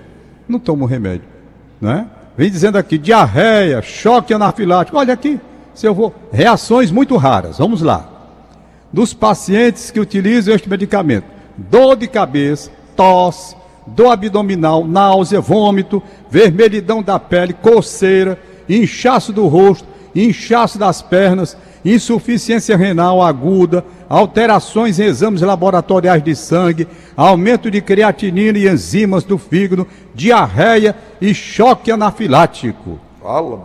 Não 0.48 0.60
tomo 0.60 0.86
remédio. 0.86 1.28
Né? 1.80 2.06
Vem 2.38 2.50
dizendo 2.50 2.78
aqui, 2.78 2.98
diarreia, 2.98 3.82
choque 3.82 4.34
anafilático. 4.34 4.98
Olha 4.98 5.14
aqui, 5.14 5.40
se 5.74 5.86
eu 5.86 5.94
vou. 5.94 6.16
Reações 6.32 6.90
muito 6.90 7.18
raras. 7.18 7.58
Vamos 7.58 7.82
lá. 7.82 8.08
dos 8.94 9.14
pacientes 9.14 9.92
que 9.92 10.00
utilizam 10.00 10.54
este 10.54 10.70
medicamento: 10.70 11.26
dor 11.58 11.96
de 11.96 12.08
cabeça, 12.08 12.72
tosse, 12.96 13.56
dor 13.86 14.12
abdominal, 14.12 14.86
náusea, 14.86 15.42
vômito, 15.42 16.02
vermelhidão 16.30 17.02
da 17.02 17.20
pele, 17.20 17.54
coceira, 17.54 18.40
inchaço 18.68 19.34
do 19.34 19.48
rosto, 19.48 19.88
inchaço 20.16 20.78
das 20.78 21.02
pernas, 21.02 21.58
insuficiência 21.84 22.78
renal 22.78 23.22
aguda, 23.22 23.84
alterações 24.08 25.00
em 25.00 25.06
exames 25.06 25.42
laboratoriais 25.42 26.24
de 26.24 26.36
sangue, 26.36 26.88
aumento 27.16 27.72
de 27.72 27.82
creatinina 27.82 28.58
e 28.58 28.68
enzimas 28.68 29.24
do 29.24 29.38
fígado, 29.38 29.88
diarreia 30.14 30.96
e 31.20 31.34
choque 31.34 31.92
anafilático. 31.92 33.00
Fala. 33.22 33.60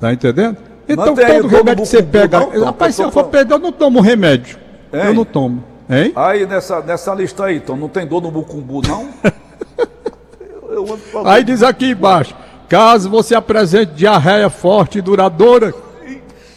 Tá 0.00 0.12
entendendo? 0.12 0.58
Então 0.88 1.14
aí 1.16 1.40
todo 1.40 1.48
remédio 1.48 1.82
que 1.82 1.88
você 1.88 2.02
pega. 2.02 2.38
Rapaz, 2.64 2.94
se 2.94 3.02
eu 3.02 3.10
for 3.10 3.24
perder, 3.24 3.54
eu 3.54 3.58
não 3.58 3.72
tomo 3.72 4.00
remédio. 4.00 4.58
Hein? 4.92 5.00
Eu 5.06 5.14
não 5.14 5.24
tomo. 5.24 5.64
Hein? 5.88 6.12
Aí 6.16 6.46
nessa, 6.46 6.80
nessa 6.80 7.14
lista 7.14 7.44
aí, 7.44 7.56
então, 7.56 7.76
não 7.76 7.88
tem 7.88 8.06
dor 8.06 8.22
no 8.22 8.30
bucumbu, 8.30 8.80
não? 8.86 9.08
eu, 10.70 10.86
eu 10.86 10.96
falando. 10.96 11.28
Aí 11.28 11.44
diz 11.44 11.62
aqui 11.62 11.90
embaixo: 11.90 12.34
caso 12.68 13.10
você 13.10 13.34
apresente 13.34 13.92
diarreia 13.92 14.48
forte 14.48 14.98
e 14.98 15.02
duradoura, 15.02 15.74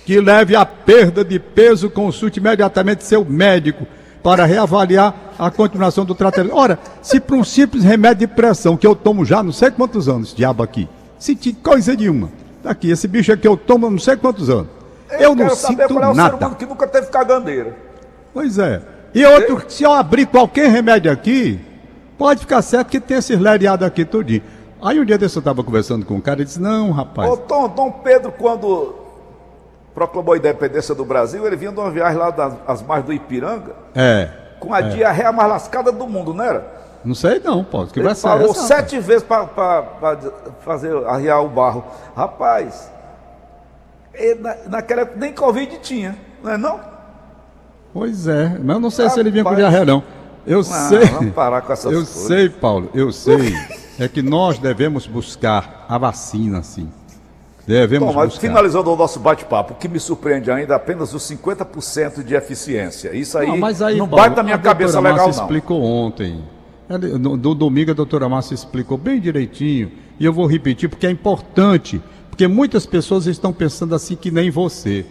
que 0.05 0.19
leve 0.21 0.55
à 0.55 0.65
perda 0.65 1.23
de 1.25 1.39
peso, 1.39 1.89
consulte 1.89 2.39
imediatamente 2.39 3.03
seu 3.03 3.25
médico 3.25 3.85
para 4.23 4.45
reavaliar 4.45 5.13
a 5.37 5.51
continuação 5.51 6.05
do 6.05 6.15
tratamento. 6.15 6.55
Ora, 6.55 6.79
se 7.01 7.19
para 7.19 7.35
um 7.35 7.43
simples 7.43 7.83
remédio 7.83 8.27
de 8.27 8.33
pressão 8.33 8.77
que 8.77 8.87
eu 8.87 8.95
tomo 8.95 9.25
já 9.25 9.43
não 9.43 9.51
sei 9.51 9.71
quantos 9.71 10.07
anos, 10.07 10.33
diabo 10.33 10.63
aqui, 10.63 10.87
senti 11.19 11.53
coisa 11.53 11.93
nenhuma. 11.93 12.29
Tá 12.63 12.71
aqui, 12.71 12.89
esse 12.89 13.07
bicho 13.07 13.31
aqui 13.31 13.47
eu 13.47 13.55
tomo 13.55 13.87
há 13.87 13.89
não 13.91 13.99
sei 13.99 14.15
quantos 14.15 14.49
anos. 14.49 14.67
Eu, 15.11 15.29
não 15.29 15.45
quero 15.45 15.55
saber 15.55 15.87
sinto 15.87 16.03
é 16.03 16.13
nada. 16.13 16.49
que 16.55 16.65
nunca 16.65 16.87
teve 16.87 17.07
caganeira. 17.07 17.75
Pois 18.33 18.57
é. 18.57 18.81
E 19.17 19.25
outro, 19.25 19.63
se 19.67 19.83
eu 19.83 19.91
abrir 19.91 20.27
qualquer 20.27 20.69
remédio 20.69 21.11
aqui, 21.11 21.59
pode 22.19 22.41
ficar 22.41 22.61
certo 22.61 22.89
que 22.89 22.99
tem 22.99 23.17
esses 23.17 23.39
lereados 23.39 23.87
aqui 23.87 24.05
tudinho. 24.05 24.43
Aí 24.79 24.99
um 24.99 25.03
dia 25.05 25.17
desse 25.17 25.35
eu 25.35 25.39
estava 25.39 25.63
conversando 25.63 26.05
com 26.05 26.13
um 26.13 26.21
cara 26.21 26.43
e 26.43 26.45
disse, 26.45 26.61
não, 26.61 26.91
rapaz. 26.91 27.27
Ô, 27.27 27.35
Tom, 27.35 27.67
Dom 27.67 27.91
Pedro, 27.91 28.31
quando 28.31 28.93
proclamou 29.95 30.35
a 30.35 30.37
independência 30.37 30.93
do 30.93 31.03
Brasil, 31.03 31.47
ele 31.47 31.55
vinha 31.55 31.71
de 31.71 31.79
uma 31.79 31.89
viagem 31.89 32.15
lá 32.19 32.29
das 32.29 32.83
margens 32.83 33.07
do 33.07 33.13
Ipiranga, 33.13 33.71
É. 33.95 34.29
com 34.59 34.71
a 34.71 34.81
diarreia 34.81 35.31
mais 35.31 35.49
lascada 35.49 35.91
do 35.91 36.07
mundo, 36.07 36.31
não 36.31 36.43
era? 36.43 36.77
Não 37.03 37.15
sei 37.15 37.39
não, 37.39 37.63
pô. 37.63 37.87
Que 37.87 37.97
Ele 37.97 38.05
vai 38.05 38.13
ser 38.13 38.27
parou 38.27 38.51
essa, 38.51 38.67
sete 38.67 38.99
vezes 38.99 39.23
para 39.23 39.47
fazer 40.59 40.95
arriar 41.07 41.41
o 41.41 41.47
barro. 41.49 41.83
Rapaz, 42.15 42.91
ele, 44.13 44.39
na, 44.41 44.55
naquela 44.67 45.01
época 45.01 45.17
nem 45.19 45.33
Covid 45.33 45.79
tinha, 45.79 46.15
não 46.43 46.51
é 46.51 46.57
não? 46.57 46.96
Pois 47.93 48.27
é, 48.27 48.57
mas 48.63 48.75
eu 48.75 48.79
não 48.79 48.89
sei 48.89 49.09
se 49.09 49.19
ele 49.19 49.31
vinha 49.31 49.43
com 49.43 49.49
Rapaz. 49.49 49.67
diarreia 49.67 49.85
não. 49.85 50.03
Eu 50.45 50.59
Ah, 50.59 50.63
sei. 50.63 50.99
vamos 51.05 51.33
parar 51.33 51.61
com 51.61 51.73
essas 51.73 51.91
eu 51.91 51.99
coisas. 51.99 52.09
sei, 52.27 52.49
Paulo, 52.49 52.89
eu 52.93 53.11
sei. 53.11 53.53
é 53.99 54.07
que 54.07 54.21
nós 54.21 54.59
devemos 54.59 55.07
buscar 55.07 55.85
a 55.89 55.97
vacina, 55.97 56.61
sim. 56.63 56.89
Devemos 57.65 58.07
Bom, 58.09 58.13
mas 58.15 58.29
buscar. 58.29 58.47
finalizando 58.47 58.93
o 58.93 58.95
nosso 58.95 59.19
bate-papo, 59.19 59.73
o 59.73 59.75
que 59.75 59.89
me 59.89 59.99
surpreende 59.99 60.49
ainda 60.49 60.73
é 60.73 60.77
apenas 60.77 61.13
os 61.13 61.23
50% 61.29 62.23
de 62.23 62.33
eficiência. 62.33 63.13
Isso 63.13 63.37
aí 63.37 63.47
não, 63.47 63.57
mas 63.57 63.81
aí, 63.81 63.97
Paulo, 63.97 64.15
bate 64.15 64.35
na 64.37 64.43
minha 64.43 64.55
a 64.55 64.59
cabeça 64.59 64.99
legal, 65.01 65.17
Márcia 65.25 65.41
não. 65.41 65.47
explicou 65.47 65.81
ontem. 65.83 66.41
No, 67.19 67.35
no 67.35 67.53
domingo 67.53 67.91
a 67.91 67.93
doutora 67.93 68.29
Márcia 68.29 68.53
explicou 68.55 68.97
bem 68.97 69.19
direitinho. 69.19 69.91
E 70.17 70.23
eu 70.23 70.31
vou 70.31 70.45
repetir 70.47 70.87
porque 70.87 71.05
é 71.05 71.11
importante. 71.11 72.01
Porque 72.29 72.47
muitas 72.47 72.85
pessoas 72.85 73.25
estão 73.25 73.51
pensando 73.51 73.93
assim 73.93 74.15
que 74.15 74.31
nem 74.31 74.49
você. 74.49 75.05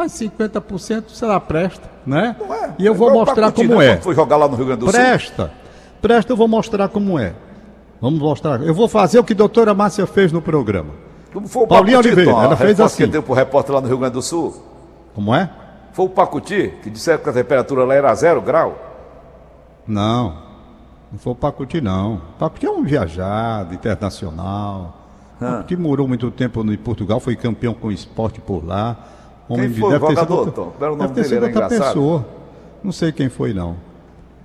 Mas 0.00 0.12
50% 0.12 1.10
será 1.10 1.38
presta, 1.38 1.86
né? 2.06 2.34
Não 2.40 2.54
é? 2.54 2.74
E 2.78 2.86
eu 2.86 2.94
É 2.94 2.96
vou 2.96 3.12
mostrar 3.12 3.48
Pacuti, 3.52 3.68
como 3.68 3.80
né, 3.80 3.86
é. 3.86 3.96
Foi 3.98 4.14
jogar 4.14 4.38
lá 4.38 4.48
no 4.48 4.56
Rio 4.56 4.64
Grande 4.64 4.80
do 4.80 4.86
Sul. 4.86 4.98
Presta. 4.98 5.52
Presta, 6.00 6.32
eu 6.32 6.36
vou 6.38 6.48
mostrar 6.48 6.88
como 6.88 7.18
é. 7.18 7.34
Vamos 8.00 8.18
mostrar. 8.18 8.62
Eu 8.62 8.72
vou 8.72 8.88
fazer 8.88 9.18
o 9.18 9.24
que 9.24 9.34
a 9.34 9.36
doutora 9.36 9.74
Márcia 9.74 10.06
fez 10.06 10.32
no 10.32 10.40
programa. 10.40 10.88
Como 11.34 11.46
foi 11.46 11.64
o 11.64 11.66
Paulinho 11.66 11.98
Pacuti, 11.98 12.14
Oliveira, 12.14 12.40
a 12.40 12.44
ela 12.44 12.56
fez 12.56 12.80
assim. 12.80 13.04
que 13.04 13.10
deu 13.10 13.22
pro 13.22 13.34
repórter 13.34 13.74
lá 13.74 13.82
no 13.82 13.88
Rio 13.88 13.98
Grande 13.98 14.14
do 14.14 14.22
Sul? 14.22 14.56
Como 15.14 15.34
é? 15.34 15.50
Foi 15.92 16.06
o 16.06 16.08
Pacuti 16.08 16.72
que 16.82 16.88
disseram 16.88 17.22
que 17.22 17.28
a 17.28 17.32
temperatura 17.34 17.84
lá 17.84 17.94
era 17.94 18.14
zero 18.14 18.40
grau? 18.40 18.78
Não. 19.86 20.34
Não 21.12 21.18
foi 21.18 21.32
o 21.34 21.36
Pacuti, 21.36 21.82
não. 21.82 22.22
Pacuti 22.38 22.64
é 22.64 22.70
um 22.70 22.82
viajado 22.82 23.74
internacional. 23.74 24.96
Pacuti 25.38 25.76
morou 25.76 26.08
muito 26.08 26.30
tempo 26.30 26.62
em 26.62 26.76
Portugal, 26.78 27.20
foi 27.20 27.36
campeão 27.36 27.74
com 27.74 27.92
esporte 27.92 28.40
por 28.40 28.64
lá. 28.64 28.96
Quem 29.56 29.68
de- 29.70 29.80
foi 29.80 29.88
o 29.88 29.92
deve 29.92 30.06
sido 30.06 30.14
jogador, 30.16 30.34
outra- 30.38 30.52
Tom? 30.52 30.72
Era 30.80 30.92
o 30.92 30.96
nome 30.96 31.08
Deve 31.08 31.28
dele? 31.28 31.28
sido 31.28 31.44
outra 31.60 31.68
pessoa. 31.68 32.26
Não 32.82 32.92
sei 32.92 33.12
quem 33.12 33.28
foi, 33.28 33.52
não. 33.52 33.76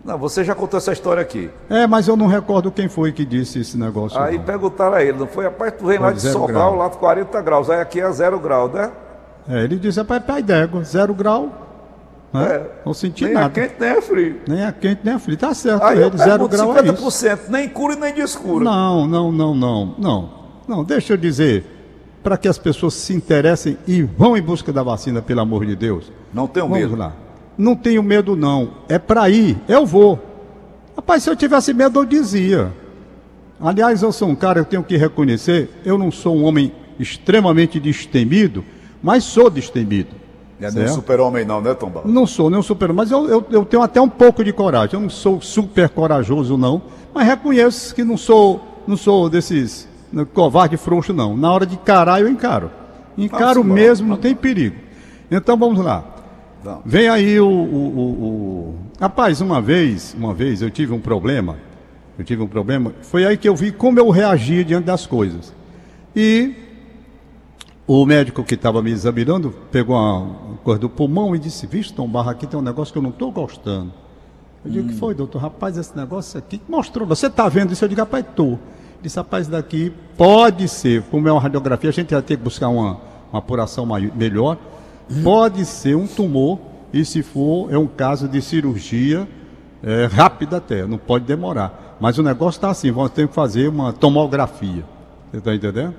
Não, 0.03 0.17
você 0.19 0.43
já 0.43 0.53
contou 0.53 0.77
essa 0.77 0.91
história 0.93 1.21
aqui. 1.21 1.50
É, 1.69 1.88
mas 1.88 2.07
eu 2.07 2.15
não 2.15 2.27
recordo 2.27 2.71
quem 2.71 2.88
foi 2.88 3.12
que 3.12 3.25
disse 3.25 3.59
esse 3.59 3.75
negócio. 3.77 4.19
Aí 4.21 4.38
não. 4.38 4.43
perguntaram 4.45 4.93
a 4.93 5.01
ele, 5.03 5.17
não 5.17 5.25
foi? 5.27 5.45
Rapaz, 5.45 5.74
tu 5.77 5.85
vem 5.85 5.97
lá 5.97 6.12
de 6.12 6.21
Sobral, 6.21 6.47
grau. 6.71 6.75
lá 6.75 6.88
de 6.89 6.97
40 6.97 7.41
graus, 7.41 7.69
aí 7.69 7.79
aqui 7.81 8.00
é 8.00 8.12
zero 8.12 8.39
grau, 8.39 8.69
né? 8.69 8.91
É, 9.50 9.63
ele 9.63 9.77
disse, 9.77 9.97
rapaz, 10.00 10.24
pai 10.24 10.43
d'égua, 10.43 10.83
zero 10.83 11.13
grau. 11.13 11.50
Né? 12.33 12.45
É. 12.45 12.71
Não 12.85 12.93
senti 12.93 13.24
nem 13.25 13.33
nada. 13.33 13.47
é 13.47 13.50
quente, 13.67 13.75
nem 13.79 13.89
é 13.89 14.01
frio. 14.01 14.41
Nem 14.47 14.63
a 14.63 14.71
quente, 14.71 15.01
nem 15.03 15.13
a 15.15 15.19
frio. 15.19 15.38
Tá 15.38 15.53
certo, 15.53 15.81
Aí 15.83 16.00
ele, 16.03 16.17
zero 16.17 16.47
grau 16.50 16.75
é 16.77 16.81
isso. 16.85 17.09
50%, 17.09 17.50
nem 17.50 17.67
cura 17.69 17.93
e 17.95 18.00
nem 18.00 18.13
descura. 18.13 18.63
Não, 18.65 19.07
não, 19.07 19.31
não, 19.31 19.55
não, 19.55 19.95
não. 19.97 20.29
Não, 20.67 20.83
deixa 20.83 21.13
eu 21.13 21.17
dizer, 21.17 21.75
para 22.25 22.38
que 22.38 22.48
as 22.48 22.58
pessoas 22.58 22.96
se 22.96 23.13
interessem 23.13 23.77
e 23.88 24.01
vão 24.01 24.36
em 24.36 24.41
busca 24.41 24.74
da 24.74 24.82
vacina, 24.82 25.22
pelo 25.22 25.41
amor 25.41 25.63
de 25.63 25.75
Deus. 25.75 26.12
Não 26.34 26.48
tenho 26.48 26.67
Vamos 26.67 26.82
medo. 26.82 26.96
lá. 26.96 27.13
Não 27.55 27.75
tenho 27.75 28.01
medo, 28.01 28.36
não. 28.36 28.72
É 28.89 28.98
para 28.98 29.29
ir, 29.29 29.55
eu 29.67 29.86
vou. 29.86 30.20
Rapaz, 30.96 31.22
se 31.22 31.29
eu 31.29 31.36
tivesse 31.36 31.72
medo, 31.72 32.00
eu 32.00 32.03
dizia. 32.03 32.74
Aliás, 33.62 34.01
eu 34.01 34.12
sou 34.12 34.27
um 34.27 34.36
cara, 34.36 34.60
eu 34.60 34.65
tenho 34.65 34.84
que 34.84 34.98
reconhecer, 34.98 35.70
eu 35.86 36.00
não 36.00 36.10
sou 36.10 36.36
um 36.36 36.46
homem 36.46 36.72
extremamente 37.00 37.79
destemido, 37.79 38.65
mas 39.03 39.24
sou 39.24 39.48
destemido. 39.48 40.15
Não 40.60 40.67
é 40.67 40.72
nem 40.72 40.86
um 40.86 40.96
super-homem 40.96 41.46
não, 41.46 41.62
né, 41.62 41.75
Tombal? 41.75 42.08
Não 42.08 42.25
sou 42.25 42.50
nem 42.50 42.58
um 42.58 42.63
super, 42.63 42.91
mas 42.91 43.12
eu, 43.12 43.29
eu, 43.29 43.46
eu 43.51 43.63
tenho 43.63 43.84
até 43.84 44.01
um 44.01 44.10
pouco 44.10 44.44
de 44.44 44.51
coragem. 44.51 44.96
Eu 44.96 45.01
não 45.01 45.12
sou 45.12 45.39
super 45.41 45.89
corajoso, 45.89 46.58
não, 46.58 46.82
mas 47.13 47.27
reconheço 47.27 47.94
que 47.94 48.03
não 48.03 48.17
sou, 48.17 48.82
não 48.88 48.98
sou 48.98 49.29
desses 49.29 49.88
covarde 50.24 50.77
frouxo, 50.77 51.12
não. 51.12 51.36
Na 51.36 51.51
hora 51.51 51.65
de 51.65 51.75
encarar, 51.75 52.22
eu 52.22 52.29
encaro. 52.29 52.69
Encaro 53.17 53.63
mesmo, 53.75 54.07
não 54.07 54.17
tem 54.17 54.36
perigo. 54.36 54.75
Então 55.31 55.57
vamos 55.57 55.79
lá. 55.84 56.03
Vem 56.86 57.07
aí 57.10 57.39
o, 57.39 57.48
o, 57.48 57.50
o, 57.50 58.01
o- 58.01 58.75
Rapaz, 59.00 59.41
uma 59.41 59.62
vez, 59.62 60.15
uma 60.17 60.34
vez 60.34 60.62
eu 60.62 60.69
tive 60.69 60.93
um 60.93 61.00
problema. 61.01 61.57
Eu 62.17 62.24
tive 62.24 62.41
um 62.41 62.48
problema. 62.48 62.93
Foi 63.01 63.25
aí 63.25 63.36
que 63.38 63.48
eu 63.50 63.55
vi 63.55 63.72
como 63.72 64.00
eu 64.00 64.10
reagia 64.10 64.63
diante 64.63 64.86
das 64.86 65.05
coisas. 65.05 65.53
E 66.15 66.53
o 67.88 68.05
médico 68.05 68.43
que 68.43 68.55
estava 68.55 68.81
me 68.81 68.89
examinando 68.91 69.53
pegou 69.72 69.95
uma 69.95 70.57
coisa 70.63 70.79
do 70.79 70.89
pulmão 70.89 71.36
e 71.36 71.39
disse: 71.39 71.67
Vixe, 71.67 71.93
Tom 71.93 72.07
Barra, 72.07 72.31
aqui 72.31 72.48
tem 72.48 72.60
um 72.60 72.63
negócio 72.63 72.91
que 72.91 72.98
eu 72.98 73.03
não 73.03 73.10
estou 73.12 73.31
gostando. 73.31 73.91
Eu 74.63 74.72
digo: 74.72 74.86
O 74.88 74.89
que 74.89 74.95
foi, 74.98 75.13
doutor? 75.13 75.39
Rapaz, 75.39 75.77
esse 75.77 75.95
negócio 75.95 76.39
aqui 76.39 76.57
que 76.57 76.72
mostrou. 76.72 77.05
Você 77.07 77.27
está 77.27 77.48
vendo 77.50 77.74
isso? 77.74 77.84
Eu 77.84 77.89
digo: 77.89 78.01
Rapaz, 78.01 78.25
estou. 78.25 78.57
Disse: 79.05 79.17
Rapaz, 79.17 79.47
daqui 79.47 79.93
pode 80.17 80.67
ser, 80.67 81.03
como 81.12 81.27
é 81.27 81.31
uma 81.31 81.39
radiografia, 81.39 81.91
a 81.91 81.93
gente 81.93 82.12
vai 82.12 82.24
ter 82.24 82.38
que 82.38 82.43
buscar 82.43 82.69
uma, 82.69 82.97
uma 83.31 83.38
apuração 83.38 83.85
mai- 83.85 84.12
melhor. 84.15 84.57
Pode 85.24 85.63
ser 85.65 85.95
um 85.95 86.07
tumor, 86.07 86.57
e 86.91 87.05
se 87.05 87.21
for, 87.21 87.71
é 87.71 87.77
um 87.77 87.85
caso 87.85 88.27
de 88.27 88.41
cirurgia 88.41 89.27
é, 89.83 90.05
rápida 90.05 90.57
até, 90.57 90.88
não 90.88 90.97
pode 90.97 91.24
demorar. 91.25 91.95
Mas 92.00 92.17
o 92.17 92.24
negócio 92.24 92.57
está 92.57 92.71
assim: 92.71 92.91
vamos 92.91 93.12
ter 93.12 93.27
que 93.27 93.33
fazer 93.35 93.67
uma 93.67 93.93
tomografia. 93.93 94.83
Você 95.29 95.38
está 95.38 95.53
entendendo? 95.53 95.93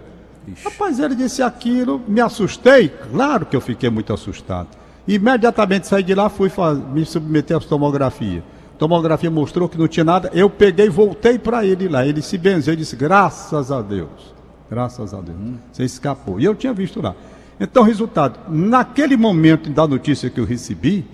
Rapaz, 0.65 0.99
ele 0.99 1.15
disse 1.15 1.43
aquilo, 1.43 2.01
me 2.09 2.21
assustei. 2.21 2.89
Claro 2.89 3.47
que 3.47 3.55
eu 3.55 3.61
fiquei 3.61 3.89
muito 3.89 4.13
assustado. 4.13 4.67
Imediatamente 5.07 5.87
saí 5.87 6.03
de 6.03 6.13
lá, 6.13 6.29
fui 6.29 6.51
me 6.93 7.05
submeter 7.05 7.57
à 7.57 7.61
tomografia. 7.61 8.43
Tomografia 8.79 9.31
mostrou 9.31 9.69
que 9.69 9.79
não 9.79 9.89
tinha 9.89 10.05
nada. 10.05 10.31
Eu 10.35 10.51
peguei 10.51 10.87
e 10.87 10.91
voltei 10.91 11.39
para 11.39 11.65
ele 11.65 11.89
lá. 11.89 12.07
Ele 12.07 12.21
se 12.21 12.37
benzeu 12.37 12.75
e 12.75 12.77
disse: 12.77 12.97
Graças 12.97 13.73
a 13.73 13.81
Deus. 13.81 14.35
Graças 14.71 15.15
a 15.15 15.21
Deus. 15.21 15.39
Você 15.73 15.85
escapou. 15.85 16.41
E 16.41 16.45
eu 16.45 16.55
tinha 16.55 16.73
visto 16.73 17.01
lá. 17.01 17.15
Então, 17.59 17.83
resultado: 17.83 18.39
naquele 18.49 19.17
momento 19.17 19.71
da 19.71 19.87
notícia 19.87 20.29
que 20.29 20.39
eu 20.39 20.45
recebi, 20.45 21.07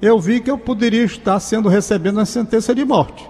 eu 0.00 0.18
vi 0.18 0.40
que 0.40 0.50
eu 0.50 0.58
poderia 0.58 1.04
estar 1.04 1.38
sendo 1.40 1.68
recebendo 1.68 2.16
uma 2.16 2.26
sentença 2.26 2.74
de 2.74 2.84
morte. 2.84 3.28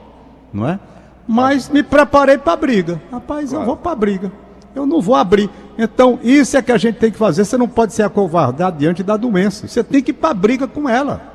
Não 0.53 0.69
é? 0.69 0.79
Mas 1.27 1.69
me 1.69 1.83
preparei 1.83 2.39
para 2.39 2.53
a 2.53 2.57
briga. 2.57 3.01
Rapaz, 3.11 3.53
eu 3.53 3.65
vou 3.65 3.77
para 3.77 3.93
a 3.93 3.97
briga. 3.97 4.33
Eu 4.75 4.87
não 4.87 5.01
vou 5.01 5.15
abrir. 5.15 5.51
Então, 5.77 6.19
isso 6.23 6.57
é 6.57 6.63
que 6.63 6.73
a 6.73 6.79
gente 6.79 6.97
tem 6.97 7.11
que 7.11 7.19
fazer. 7.19 7.45
Você 7.45 7.57
não 7.57 7.69
pode 7.69 7.93
ser 7.93 8.03
acovardado 8.03 8.79
diante 8.79 9.03
da 9.03 9.17
doença. 9.17 9.69
Você 9.69 9.85
tem 9.85 10.03
que 10.03 10.11
ir 10.11 10.15
para 10.15 10.31
a 10.31 10.35
briga 10.35 10.67
com 10.67 10.89
ela. 10.89 11.32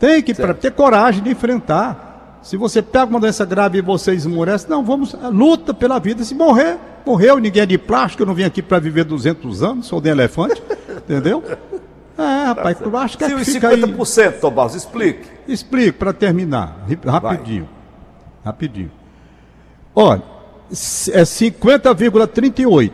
Tem 0.00 0.22
que 0.22 0.32
pra, 0.32 0.54
ter 0.54 0.72
coragem 0.72 1.22
de 1.22 1.30
enfrentar. 1.30 2.40
Se 2.42 2.56
você 2.56 2.80
pega 2.80 3.04
uma 3.04 3.20
doença 3.20 3.44
grave 3.44 3.78
e 3.78 3.82
você 3.82 4.14
esmorece, 4.14 4.68
não, 4.68 4.82
vamos, 4.82 5.14
luta 5.30 5.74
pela 5.74 5.98
vida. 5.98 6.24
Se 6.24 6.34
morrer, 6.34 6.78
morreu, 7.04 7.38
ninguém 7.38 7.62
é 7.62 7.66
de 7.66 7.76
plástico, 7.76 8.22
eu 8.22 8.26
não 8.26 8.34
vim 8.34 8.44
aqui 8.44 8.62
para 8.62 8.78
viver 8.78 9.04
200 9.04 9.62
anos, 9.62 9.86
sou 9.86 10.00
de 10.00 10.08
elefante, 10.08 10.60
entendeu? 11.04 11.44
É, 12.16 12.44
rapaz, 12.46 12.78
Tá 12.78 12.84
eu 12.86 12.96
acho 12.96 13.18
que 13.18 13.24
é 13.24 13.28
que 13.28 13.44
fica 13.44 13.68
aí. 13.68 13.82
50%, 13.82 14.40
Tom 14.40 14.50
Barros, 14.50 14.74
explique. 14.74 15.28
Explico 15.46 15.98
para 15.98 16.14
terminar, 16.14 16.86
rapidinho. 17.06 17.68
Rapidinho. 18.42 18.90
Olha, 19.94 20.22
é 20.70 21.22
50,38, 21.22 22.90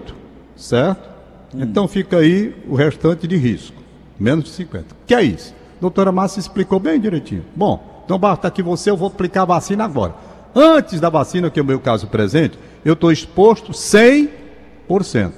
certo? 0.56 1.08
Então 1.54 1.86
fica 1.86 2.18
aí 2.18 2.54
o 2.68 2.75
restante 2.75 3.28
de 3.28 3.36
risco, 3.36 3.80
menos 4.18 4.44
de 4.46 4.50
50. 4.50 4.86
Que 5.06 5.14
é 5.14 5.22
isso? 5.22 5.54
Doutora 5.80 6.11
Márcia 6.11 6.40
explicou 6.40 6.80
bem 6.80 7.00
direitinho. 7.00 7.45
Bom, 7.54 8.02
então 8.04 8.18
basta 8.18 8.49
aqui 8.49 8.62
você, 8.62 8.90
eu 8.90 8.97
vou 8.97 9.09
aplicar 9.09 9.42
a 9.42 9.47
vacina 9.47 9.85
agora. 9.85 10.14
Antes 10.54 11.00
da 11.00 11.11
vacina, 11.11 11.50
que 11.50 11.61
é 11.61 11.62
o 11.62 11.66
meu 11.66 11.78
caso 11.78 12.06
presente, 12.06 12.59
eu 12.85 12.95
estou 12.95 13.12
exposto 13.12 13.73
100%, 13.73 15.33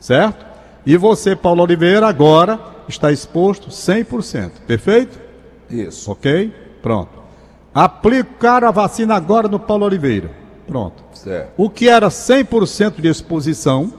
certo? 0.00 0.46
E 0.86 0.96
você, 0.96 1.36
Paulo 1.36 1.62
Oliveira, 1.62 2.06
agora 2.06 2.58
está 2.88 3.12
exposto 3.12 3.68
100%, 3.68 4.50
perfeito? 4.66 5.18
Isso. 5.68 6.10
Ok? 6.10 6.52
Pronto. 6.82 7.10
Aplicar 7.74 8.64
a 8.64 8.70
vacina 8.70 9.14
agora 9.14 9.48
no 9.48 9.58
Paulo 9.58 9.84
Oliveira. 9.84 10.30
Pronto. 10.66 11.02
Certo. 11.12 11.52
O 11.56 11.68
que 11.68 11.88
era 11.88 12.08
100% 12.08 13.00
de 13.00 13.08
exposição 13.08 13.92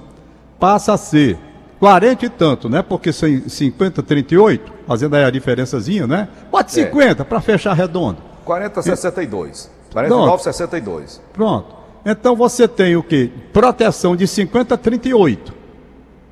passa 0.60 0.94
a 0.94 0.98
ser 0.98 1.38
40 1.80 2.26
e 2.26 2.30
tanto, 2.30 2.70
né? 2.70 2.82
Porque 2.82 3.12
cem- 3.12 3.48
50, 3.48 4.02
38, 4.02 4.72
fazendo 4.88 5.16
aí 5.16 5.24
a 5.24 5.30
diferençazinha, 5.30 6.08
né? 6.08 6.28
Pode 6.50 6.72
50 6.72 7.26
para 7.26 7.42
fechar 7.42 7.74
redondo. 7.74 8.18
40 8.46 8.82
62. 8.82 9.70
49 9.92 10.44
62. 10.44 11.22
Pronto. 11.34 11.76
Então 12.06 12.36
você 12.36 12.68
tem 12.68 12.96
o 12.96 13.04
quê? 13.04 13.32
Proteção 13.52 14.16
de 14.16 14.28
50 14.28 14.76
a 14.76 14.78
38, 14.78 15.54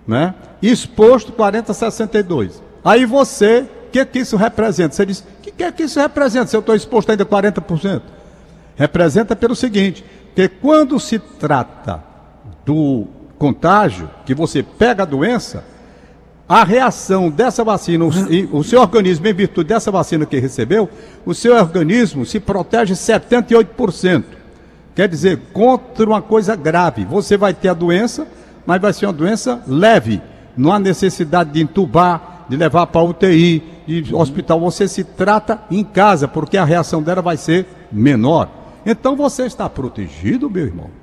né? 0.07 0.33
Exposto 0.61 1.31
40 1.31 1.71
a 1.71 1.75
62. 1.75 2.61
Aí 2.85 3.05
você, 3.05 3.61
o 3.87 3.91
que 3.91 4.05
que 4.05 4.19
isso 4.19 4.37
representa? 4.37 4.93
Você 4.95 5.05
diz, 5.05 5.19
o 5.19 5.41
que, 5.41 5.51
que 5.51 5.63
é 5.63 5.71
que 5.71 5.83
isso 5.83 5.99
representa 5.99 6.47
se 6.47 6.55
eu 6.55 6.59
estou 6.59 6.75
exposto 6.75 7.09
ainda 7.09 7.23
a 7.23 7.25
40%? 7.25 8.01
Representa 8.75 9.35
pelo 9.35 9.55
seguinte, 9.55 10.03
que 10.35 10.47
quando 10.47 10.99
se 10.99 11.19
trata 11.19 12.03
do 12.65 13.07
contágio, 13.37 14.09
que 14.25 14.33
você 14.33 14.63
pega 14.63 15.03
a 15.03 15.05
doença, 15.05 15.63
a 16.47 16.63
reação 16.63 17.29
dessa 17.29 17.63
vacina, 17.63 18.05
o, 18.05 18.09
o 18.57 18.63
seu 18.63 18.81
organismo, 18.81 19.27
em 19.27 19.33
virtude 19.33 19.69
dessa 19.69 19.89
vacina 19.89 20.25
que 20.25 20.39
recebeu, 20.39 20.89
o 21.25 21.33
seu 21.33 21.55
organismo 21.55 22.25
se 22.25 22.39
protege 22.39 22.93
78%. 22.93 24.23
Quer 24.95 25.07
dizer, 25.07 25.39
contra 25.51 26.05
uma 26.05 26.21
coisa 26.21 26.55
grave. 26.55 27.05
Você 27.05 27.35
vai 27.37 27.53
ter 27.53 27.69
a 27.69 27.73
doença, 27.73 28.27
mas 28.65 28.81
vai 28.81 28.93
ser 28.93 29.07
uma 29.07 29.13
doença 29.13 29.61
leve. 29.67 30.21
Não 30.55 30.71
há 30.71 30.77
necessidade 30.77 31.51
de 31.51 31.61
entubar, 31.61 32.45
de 32.47 32.55
levar 32.55 32.85
para 32.87 33.01
UTI, 33.01 33.63
de 33.87 34.13
hospital. 34.13 34.59
Você 34.59 34.87
se 34.87 35.03
trata 35.03 35.59
em 35.71 35.83
casa, 35.83 36.27
porque 36.27 36.57
a 36.57 36.65
reação 36.65 37.01
dela 37.01 37.21
vai 37.21 37.37
ser 37.37 37.65
menor. 37.91 38.49
Então 38.85 39.15
você 39.15 39.45
está 39.45 39.67
protegido, 39.67 40.49
meu 40.49 40.65
irmão. 40.65 41.02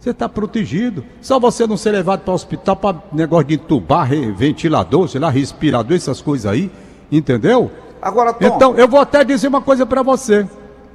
Você 0.00 0.10
está 0.10 0.28
protegido. 0.28 1.04
Só 1.20 1.40
você 1.40 1.66
não 1.66 1.76
ser 1.76 1.90
levado 1.90 2.20
para 2.20 2.30
o 2.30 2.34
hospital 2.34 2.76
para 2.76 2.96
negócio 3.12 3.46
de 3.46 3.54
entubar, 3.54 4.08
ventilador, 4.36 5.08
sei 5.08 5.20
lá, 5.20 5.28
respirador, 5.30 5.96
essas 5.96 6.20
coisas 6.20 6.50
aí. 6.50 6.70
Entendeu? 7.10 7.70
Agora, 8.00 8.32
Tom, 8.32 8.46
Então, 8.46 8.74
eu 8.76 8.86
vou 8.86 9.00
até 9.00 9.24
dizer 9.24 9.48
uma 9.48 9.60
coisa 9.60 9.84
para 9.84 10.02
você. 10.02 10.46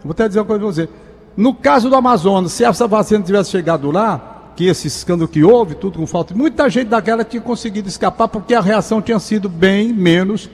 Vou 0.04 0.12
até 0.12 0.28
dizer 0.28 0.40
uma 0.40 0.46
coisa 0.46 0.62
para 0.62 0.72
você. 0.72 0.90
No 1.36 1.54
caso 1.54 1.90
do 1.90 1.96
Amazonas, 1.96 2.52
se 2.54 2.64
essa 2.64 2.88
vacina 2.88 3.24
tivesse 3.24 3.50
chegado 3.50 3.92
lá, 3.92 4.52
que 4.56 4.68
esse 4.68 4.88
escândalo 4.88 5.28
que 5.28 5.44
houve, 5.44 5.76
tudo 5.76 6.00
com 6.00 6.08
falta, 6.08 6.34
muita 6.36 6.70
gente 6.70 6.88
daquela 6.88 7.24
tinha 7.24 7.42
conseguido 7.42 7.90
escapar 7.90 8.28
porque 8.28 8.54
a 8.54 8.62
reação 8.62 9.02
tinha 9.02 9.20
sido 9.20 9.50
bem 9.50 9.92
menos, 9.92 10.50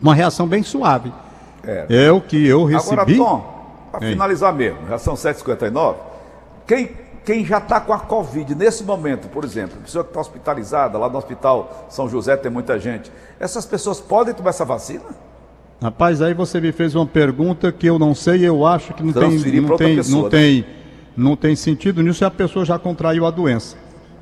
uma 0.00 0.14
reação 0.14 0.46
bem 0.46 0.62
suave. 0.62 1.12
É. 1.62 2.06
É 2.06 2.12
o 2.12 2.20
que 2.20 2.46
eu 2.46 2.62
Agora, 2.62 2.78
recebi. 2.78 3.16
Tom, 3.16 3.44
para 3.90 4.00
finalizar 4.00 4.52
mesmo, 4.54 4.78
já 4.88 4.98
são 4.98 5.14
7h59. 5.14 5.96
Quem, 6.66 6.90
quem 7.24 7.44
já 7.44 7.58
está 7.58 7.80
com 7.80 7.92
a 7.92 7.98
Covid 7.98 8.54
nesse 8.54 8.84
momento, 8.84 9.28
por 9.28 9.44
exemplo, 9.44 9.78
pessoa 9.80 10.04
que 10.04 10.10
está 10.10 10.20
hospitalizada, 10.20 10.98
lá 10.98 11.08
no 11.08 11.16
Hospital 11.16 11.86
São 11.88 12.08
José 12.08 12.36
tem 12.36 12.50
muita 12.50 12.78
gente, 12.78 13.10
essas 13.38 13.64
pessoas 13.64 14.00
podem 14.00 14.34
tomar 14.34 14.50
essa 14.50 14.64
vacina? 14.64 15.04
Rapaz, 15.80 16.22
aí 16.22 16.32
você 16.32 16.60
me 16.60 16.70
fez 16.70 16.94
uma 16.94 17.06
pergunta 17.06 17.72
que 17.72 17.86
eu 17.86 17.98
não 17.98 18.14
sei, 18.14 18.46
eu 18.46 18.64
acho 18.64 18.94
que 18.94 19.02
não 19.02 19.12
tem, 19.12 19.60
não 19.60 19.76
tem, 19.76 19.96
pessoa, 19.96 20.16
não 20.16 20.22
né? 20.24 20.30
tem, 20.30 20.66
não 21.16 21.36
tem 21.36 21.56
sentido 21.56 22.02
nisso 22.02 22.18
se 22.18 22.24
a 22.24 22.30
pessoa 22.30 22.64
já 22.64 22.78
contraiu 22.78 23.26
a 23.26 23.30
doença. 23.30 23.76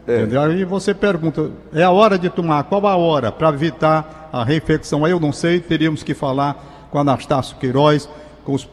É. 0.07 0.17
Entendeu? 0.17 0.41
Aí 0.41 0.65
você 0.65 0.95
pergunta, 0.95 1.51
é 1.73 1.83
a 1.83 1.91
hora 1.91 2.19
de 2.19 2.31
tomar? 2.31 2.65
Qual 2.65 2.87
a 2.87 2.97
hora 2.97 3.31
para 3.31 3.51
evitar 3.51 4.31
a 4.33 4.43
reinfecção? 4.43 5.05
Aí 5.05 5.13
eu 5.13 5.21
não 5.21 5.33
sei, 5.33 5.61
teríamos 5.61 6.03
que 6.03 6.15
falar 6.15 6.89
com 6.91 6.99
Anastácio 6.99 7.57
Queiroz, 7.59 8.09
com 8.43 8.55
os, 8.55 8.65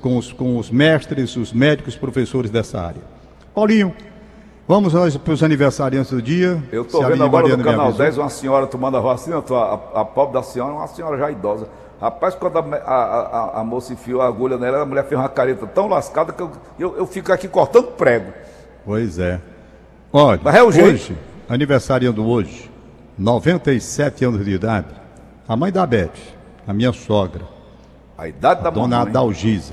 com 0.00 0.16
os, 0.16 0.32
com 0.32 0.58
os 0.58 0.70
mestres, 0.70 1.36
os 1.36 1.52
médicos, 1.52 1.96
professores 1.96 2.50
dessa 2.50 2.80
área. 2.80 3.17
Paulinho, 3.54 3.94
vamos 4.66 4.92
nós 4.92 5.16
para 5.16 5.32
os 5.32 5.42
aniversariantes 5.42 6.10
do 6.10 6.22
dia. 6.22 6.62
Eu 6.70 6.82
estou 6.82 7.04
a 7.04 7.08
vendo 7.08 7.24
agora 7.24 7.42
Mariana 7.44 7.62
no 7.62 7.68
canal 7.70 7.86
avisou. 7.86 8.04
10 8.04 8.18
uma 8.18 8.28
senhora 8.28 8.66
tomando 8.66 8.96
a 8.96 9.00
vacina, 9.00 9.36
a, 9.38 10.00
a 10.00 10.04
pobre 10.04 10.34
da 10.34 10.42
senhora, 10.42 10.72
uma 10.72 10.86
senhora 10.86 11.18
já 11.18 11.30
idosa. 11.30 11.68
Rapaz, 12.00 12.34
quando 12.36 12.56
a, 12.58 12.62
a, 12.84 12.94
a- 13.56 13.60
a 13.60 13.64
moça 13.64 13.92
enfiou 13.92 14.22
a 14.22 14.26
agulha 14.28 14.56
nela, 14.56 14.82
a 14.82 14.86
mulher 14.86 15.04
fez 15.08 15.20
uma 15.20 15.28
careta 15.28 15.66
tão 15.66 15.88
lascada 15.88 16.32
que 16.32 16.40
eu, 16.40 16.50
eu, 16.78 16.96
eu 16.98 17.06
fico 17.06 17.32
aqui 17.32 17.48
cortando 17.48 17.88
prego. 17.88 18.32
Pois 18.84 19.18
é. 19.18 19.40
Olha, 20.12 20.40
Mas 20.42 20.54
é 20.54 20.62
o 20.62 20.70
jeito. 20.70 20.88
hoje, 20.90 21.18
aniversariando 21.48 22.24
hoje, 22.24 22.70
97 23.18 24.24
anos 24.24 24.44
de 24.44 24.52
idade, 24.52 24.86
a 25.48 25.56
mãe 25.56 25.72
da 25.72 25.84
Beth, 25.84 26.10
a 26.66 26.72
minha 26.72 26.92
sogra, 26.92 27.42
A 28.16 28.28
idade 28.28 28.62
da 28.62 28.70
dona 28.70 28.98
mamãe. 28.98 29.10
Adalgisa, 29.10 29.72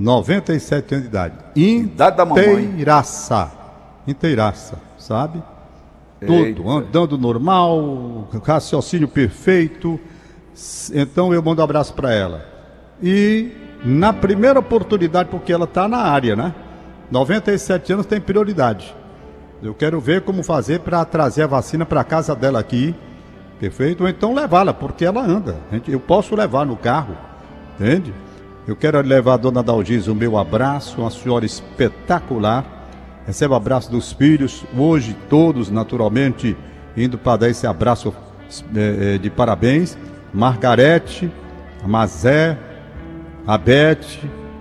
97 0.00 0.94
anos 0.94 1.04
de 1.04 1.10
idade, 1.10 1.34
Idade 1.54 2.16
da 2.16 2.24
mamãe. 2.24 2.64
inteiraça, 2.64 3.50
inteiraça, 4.06 4.78
sabe? 4.96 5.42
Eita. 6.20 6.54
Tudo, 6.54 6.70
andando 6.70 7.18
normal, 7.18 8.28
raciocínio 8.44 9.08
perfeito. 9.08 10.00
Então 10.92 11.32
eu 11.34 11.42
mando 11.42 11.60
um 11.60 11.64
abraço 11.64 11.92
para 11.94 12.12
ela. 12.14 12.44
E 13.02 13.50
na 13.84 14.12
primeira 14.12 14.58
oportunidade, 14.58 15.28
porque 15.28 15.52
ela 15.52 15.64
está 15.64 15.86
na 15.86 15.98
área, 15.98 16.34
né? 16.34 16.54
97 17.10 17.92
anos 17.92 18.06
tem 18.06 18.20
prioridade. 18.20 18.94
Eu 19.62 19.74
quero 19.74 20.00
ver 20.00 20.22
como 20.22 20.42
fazer 20.42 20.80
para 20.80 21.04
trazer 21.04 21.42
a 21.42 21.46
vacina 21.46 21.84
para 21.84 22.02
casa 22.04 22.34
dela 22.34 22.58
aqui, 22.58 22.94
perfeito? 23.58 24.02
Ou 24.04 24.08
então 24.08 24.34
levá-la, 24.34 24.72
porque 24.72 25.04
ela 25.04 25.20
anda. 25.22 25.56
Eu 25.86 26.00
posso 26.00 26.34
levar 26.34 26.64
no 26.64 26.76
carro, 26.76 27.16
entende? 27.78 28.14
Eu 28.66 28.76
quero 28.76 29.00
levar 29.00 29.34
a 29.34 29.36
dona 29.36 29.62
Dalgisa 29.62 30.12
o 30.12 30.14
meu 30.14 30.36
abraço, 30.38 31.00
uma 31.00 31.10
senhora 31.10 31.44
espetacular. 31.44 32.64
Recebe 33.26 33.52
o 33.52 33.56
abraço 33.56 33.90
dos 33.90 34.12
filhos, 34.12 34.64
hoje 34.76 35.16
todos, 35.28 35.70
naturalmente, 35.70 36.56
indo 36.96 37.18
para 37.18 37.38
dar 37.38 37.48
esse 37.48 37.66
abraço 37.66 38.12
eh, 38.74 39.18
de 39.18 39.30
parabéns. 39.30 39.96
Margarete, 40.32 41.30
a 41.82 41.88
Mazé, 41.88 42.56
a 43.46 43.58
Beth, 43.58 44.20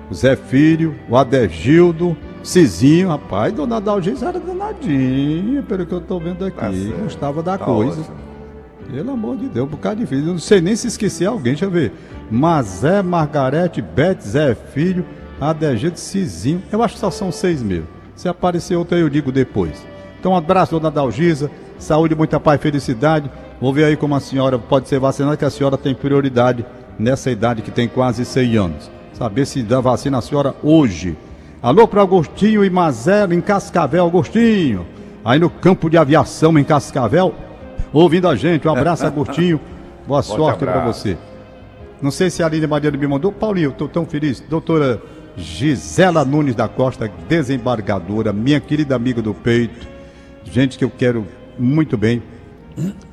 o 0.09 0.13
Zé 0.13 0.35
Filho, 0.35 0.95
o 1.09 1.15
Adegildo, 1.15 2.17
Cizinho, 2.41 3.09
rapaz, 3.09 3.53
dona 3.53 3.79
Dalgisa 3.81 4.29
era 4.29 4.39
danadinha, 4.39 5.61
pelo 5.63 5.85
que 5.85 5.93
eu 5.93 6.01
tô 6.01 6.19
vendo 6.19 6.45
aqui. 6.45 6.57
Tá. 6.57 6.69
Gostava 7.03 7.43
da 7.43 7.57
Tá 7.57 7.65
coisa. 7.65 8.01
ótimo. 8.01 8.28
Pelo 8.91 9.11
amor 9.11 9.37
de 9.37 9.47
Deus, 9.47 9.67
um 9.67 9.71
bocado 9.71 9.99
difícil. 9.99 10.25
Eu 10.25 10.33
não 10.33 10.39
sei 10.39 10.61
nem 10.61 10.75
se 10.75 10.87
esqueci 10.87 11.25
alguém, 11.25 11.53
deixa 11.53 11.65
eu 11.65 11.71
ver. 11.71 11.91
Mazé, 12.31 13.03
Margarete, 13.03 13.81
Beth, 13.81 14.19
Zé 14.21 14.55
Filho, 14.55 15.05
Adegildo, 15.39 15.99
Cizinho. 15.99 16.63
Eu 16.71 16.81
acho 16.81 16.95
que 16.95 16.99
só 16.99 17.11
são 17.11 17.31
seis 17.31 17.61
mesmo. 17.61 17.87
Se 18.15 18.27
aparecer 18.27 18.75
outro 18.75 18.95
aí 18.95 19.01
eu 19.01 19.09
digo 19.09 19.31
depois. 19.31 19.85
Então 20.19 20.31
um 20.31 20.35
abraço, 20.35 20.71
dona 20.71 20.89
Dalgisa. 20.89 21.51
Saúde, 21.77 22.15
muita 22.15 22.39
paz 22.39 22.59
felicidade. 22.59 23.29
Vou 23.61 23.73
ver 23.73 23.85
aí 23.85 23.95
como 23.95 24.15
a 24.15 24.19
senhora 24.19 24.57
pode 24.57 24.89
ser 24.89 24.99
vacinada, 24.99 25.37
que 25.37 25.45
a 25.45 25.49
senhora 25.49 25.77
tem 25.77 25.93
prioridade 25.93 26.65
nessa 26.97 27.29
idade 27.29 27.61
que 27.61 27.71
tem 27.71 27.87
quase 27.87 28.25
100 28.25 28.57
anos. 28.57 28.91
Saber 29.13 29.45
se 29.45 29.61
dá 29.61 29.79
vacina 29.79 30.17
a 30.17 30.21
senhora 30.21 30.55
hoje. 30.63 31.15
Alô 31.61 31.87
para 31.87 32.01
Agostinho 32.01 32.65
e 32.65 32.69
Mazela 32.69 33.35
em 33.35 33.41
Cascavel, 33.41 34.05
Agostinho. 34.05 34.85
Aí 35.23 35.37
no 35.37 35.49
campo 35.49 35.89
de 35.89 35.97
aviação 35.97 36.57
em 36.57 36.63
Cascavel, 36.63 37.35
ouvindo 37.93 38.27
a 38.27 38.35
gente. 38.35 38.67
Um 38.67 38.71
abraço, 38.71 39.05
Agostinho. 39.05 39.59
Boa 40.07 40.21
sorte 40.21 40.65
para 40.65 40.85
você. 40.85 41.17
Não 42.01 42.11
sei 42.11 42.29
se 42.29 42.41
a 42.41 42.45
Aline 42.45 42.65
Mariana 42.65 42.97
me 42.97 43.07
mandou. 43.07 43.31
Paulinho, 43.31 43.69
estou 43.69 43.87
tão 43.87 44.05
feliz. 44.05 44.39
Doutora 44.39 45.01
Gisela 45.37 46.25
Nunes 46.25 46.55
da 46.55 46.67
Costa, 46.67 47.11
desembargadora, 47.27 48.33
minha 48.33 48.59
querida 48.59 48.95
amiga 48.95 49.21
do 49.21 49.33
peito. 49.33 49.87
Gente 50.43 50.77
que 50.77 50.83
eu 50.83 50.89
quero 50.89 51.25
muito 51.57 51.97
bem. 51.97 52.23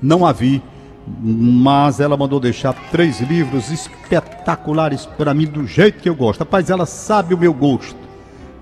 Não 0.00 0.24
a 0.24 0.32
vi, 0.32 0.62
mas 1.06 2.00
ela 2.00 2.16
mandou 2.16 2.40
deixar 2.40 2.72
três 2.90 3.20
livros 3.20 3.70
espetaculares 3.70 5.06
para 5.06 5.34
mim, 5.34 5.46
do 5.46 5.66
jeito 5.66 6.00
que 6.00 6.08
eu 6.08 6.14
gosto. 6.14 6.40
Rapaz, 6.40 6.70
ela 6.70 6.86
sabe 6.86 7.34
o 7.34 7.38
meu 7.38 7.52
gosto. 7.52 7.96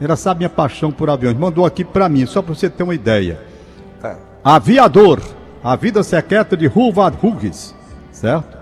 Ela 0.00 0.16
sabe 0.16 0.38
minha 0.38 0.50
paixão 0.50 0.90
por 0.90 1.08
aviões. 1.08 1.36
Mandou 1.36 1.64
aqui 1.64 1.84
para 1.84 2.08
mim, 2.08 2.26
só 2.26 2.42
para 2.42 2.54
você 2.54 2.68
ter 2.68 2.82
uma 2.82 2.94
ideia. 2.94 3.40
É. 4.02 4.16
Aviador, 4.42 5.20
a 5.64 5.76
vida 5.76 6.02
secreta 6.02 6.54
de 6.54 6.66
Huvard 6.66 7.16
Hughes, 7.22 7.74
certo? 8.12 8.54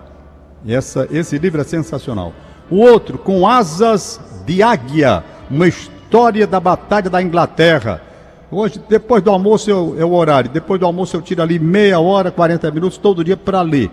Essa, 0.65 1.09
esse 1.11 1.37
livro 1.37 1.61
é 1.61 1.65
sensacional. 1.65 2.33
O 2.71 2.77
outro, 2.77 3.19
Com 3.19 3.45
Asas 3.45 4.21
de 4.47 4.63
Águia, 4.63 5.25
uma 5.51 5.67
história 5.67 6.47
da 6.47 6.61
Batalha 6.61 7.11
da 7.11 7.21
Inglaterra. 7.21 8.01
Hoje, 8.49 8.81
depois 8.89 9.21
do 9.21 9.33
almoço, 9.33 9.69
eu, 9.69 9.97
é 9.99 10.05
o 10.05 10.13
horário. 10.13 10.49
Depois 10.49 10.79
do 10.79 10.87
almoço, 10.87 11.17
eu 11.17 11.23
tiro 11.23 11.43
ali 11.43 11.59
meia 11.59 11.99
hora, 11.99 12.31
40 12.31 12.71
minutos, 12.71 12.99
todo 12.99 13.25
dia 13.25 13.37
para 13.37 13.63
ler. 13.63 13.91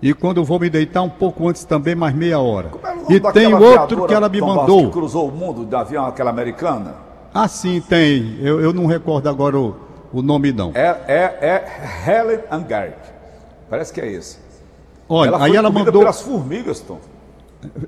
E 0.00 0.14
quando 0.14 0.36
eu 0.36 0.44
vou 0.44 0.60
me 0.60 0.70
deitar, 0.70 1.02
um 1.02 1.08
pouco 1.08 1.48
antes 1.48 1.64
também, 1.64 1.96
mais 1.96 2.14
meia 2.14 2.38
hora. 2.38 2.70
É 3.08 3.14
e 3.14 3.20
tem 3.32 3.52
outro 3.52 4.06
que 4.06 4.14
ela 4.14 4.28
me 4.28 4.38
Tom 4.38 4.54
mandou. 4.54 4.86
Que 4.86 4.92
cruzou 4.92 5.28
o 5.28 5.32
mundo 5.32 5.64
de 5.64 5.74
avião, 5.74 6.06
aquela 6.06 6.30
americana. 6.30 6.94
Ah, 7.34 7.48
sim, 7.48 7.80
tem. 7.80 8.38
Eu, 8.40 8.60
eu 8.60 8.72
não 8.72 8.86
recordo 8.86 9.28
agora 9.28 9.58
o, 9.58 9.74
o 10.18 10.22
nome, 10.22 10.52
não. 10.52 10.72
É, 10.74 10.96
é, 11.06 11.38
é 11.40 12.10
Helen 12.10 12.40
Angard. 12.50 12.94
Parece 13.68 13.92
que 13.92 14.00
é 14.00 14.10
esse. 14.10 14.38
Olha, 15.08 15.28
ela 15.28 15.44
aí 15.44 15.54
ela 15.56 15.70
mandou. 15.70 16.00
pelas 16.00 16.22
formigas, 16.22 16.80
Tom. 16.80 16.98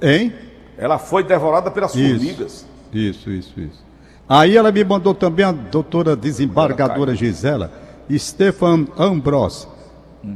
Hein? 0.02 0.34
Ela 0.76 0.98
foi 0.98 1.24
devorada 1.24 1.70
pelas 1.70 1.94
Isso. 1.94 2.16
formigas. 2.16 2.66
Isso, 2.92 3.30
isso, 3.30 3.58
isso. 3.58 3.82
Aí 4.28 4.56
ela 4.56 4.70
me 4.70 4.84
mandou 4.84 5.14
também 5.14 5.44
a 5.44 5.52
doutora 5.52 6.14
desembargadora 6.14 7.14
Gisela, 7.14 7.72
Stefan 8.14 8.86
Ambros, 8.98 9.66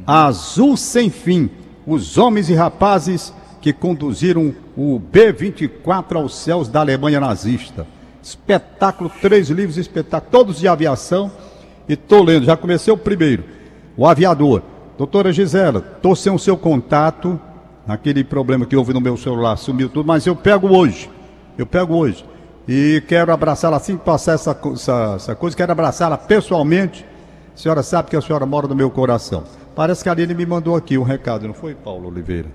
Azul 0.06 0.76
Sem 0.78 1.10
Fim, 1.10 1.50
os 1.86 2.16
homens 2.16 2.48
e 2.48 2.54
rapazes 2.54 3.34
que 3.60 3.72
conduziram 3.72 4.54
o 4.76 4.98
B-24 4.98 6.16
aos 6.16 6.34
céus 6.36 6.68
da 6.68 6.80
Alemanha 6.80 7.20
nazista. 7.20 7.86
Espetáculo, 8.22 9.10
três 9.20 9.50
livros 9.50 9.76
espetáculo, 9.76 10.30
todos 10.30 10.58
de 10.58 10.66
aviação. 10.66 11.30
E 11.88 11.96
tô 11.96 12.22
lendo, 12.22 12.44
já 12.44 12.56
comecei 12.56 12.92
o 12.92 12.96
primeiro. 12.96 13.44
O 13.96 14.06
Aviador. 14.06 14.62
Doutora 14.96 15.32
Gisela, 15.32 15.80
tô 15.80 16.14
sem 16.14 16.32
o 16.32 16.38
seu 16.38 16.56
contato, 16.56 17.40
aquele 17.88 18.22
problema 18.22 18.66
que 18.66 18.76
houve 18.76 18.92
no 18.92 19.00
meu 19.00 19.16
celular, 19.16 19.56
sumiu 19.56 19.88
tudo, 19.88 20.06
mas 20.06 20.26
eu 20.26 20.36
pego 20.36 20.68
hoje. 20.68 21.10
Eu 21.56 21.66
pego 21.66 21.96
hoje. 21.96 22.24
E 22.68 23.02
quero 23.08 23.32
abraçá-la 23.32 23.78
assim 23.78 23.96
que 23.96 24.04
passar 24.04 24.34
essa, 24.34 24.56
essa, 24.72 25.14
essa 25.16 25.34
coisa, 25.34 25.56
quero 25.56 25.72
abraçá-la 25.72 26.16
pessoalmente. 26.16 27.04
A 27.54 27.58
senhora 27.58 27.82
sabe 27.82 28.10
que 28.10 28.16
a 28.16 28.20
senhora 28.20 28.46
mora 28.46 28.68
no 28.68 28.74
meu 28.74 28.90
coração. 28.90 29.44
Parece 29.74 30.02
que 30.02 30.08
a 30.08 30.12
Aline 30.12 30.34
me 30.34 30.46
mandou 30.46 30.76
aqui 30.76 30.96
um 30.96 31.02
recado, 31.02 31.46
não 31.46 31.54
foi, 31.54 31.74
Paulo 31.74 32.08
Oliveira? 32.08 32.48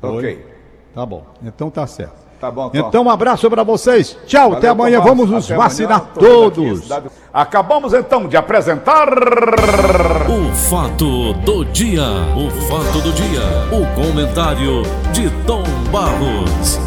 Foi? 0.00 0.18
Ok. 0.18 0.46
Tá 0.94 1.06
bom, 1.06 1.24
então 1.42 1.70
tá 1.70 1.86
certo. 1.86 2.27
Tá 2.40 2.50
bom, 2.50 2.68
Tom. 2.68 2.78
Então 2.78 3.04
um 3.04 3.10
abraço 3.10 3.48
para 3.50 3.62
vocês. 3.64 4.16
Tchau, 4.26 4.42
Valeu, 4.50 4.58
até 4.58 4.68
amanhã. 4.68 4.98
Tom 5.00 5.04
Bastos. 5.04 5.18
Vamos 5.18 5.30
nos 5.34 5.44
Até 5.44 5.54
amanhã. 5.54 5.68
vacinar 5.68 6.00
Tô 6.14 6.20
vendo 6.20 6.28
aqui 6.30 6.60
a 6.60 6.64
todos. 6.64 6.82
cidade- 6.82 7.06
Acabamos 7.34 7.92
então 7.94 8.26
de 8.28 8.36
apresentar. 8.36 9.08
O 9.08 10.54
fato 10.54 11.32
do 11.34 11.64
dia. 11.66 12.02
O 12.36 12.50
fato 12.68 13.00
do 13.00 13.12
dia. 13.12 13.40
O 13.72 13.86
comentário 14.00 14.82
de 15.12 15.28
Tom 15.46 15.62
Barros. 15.90 16.78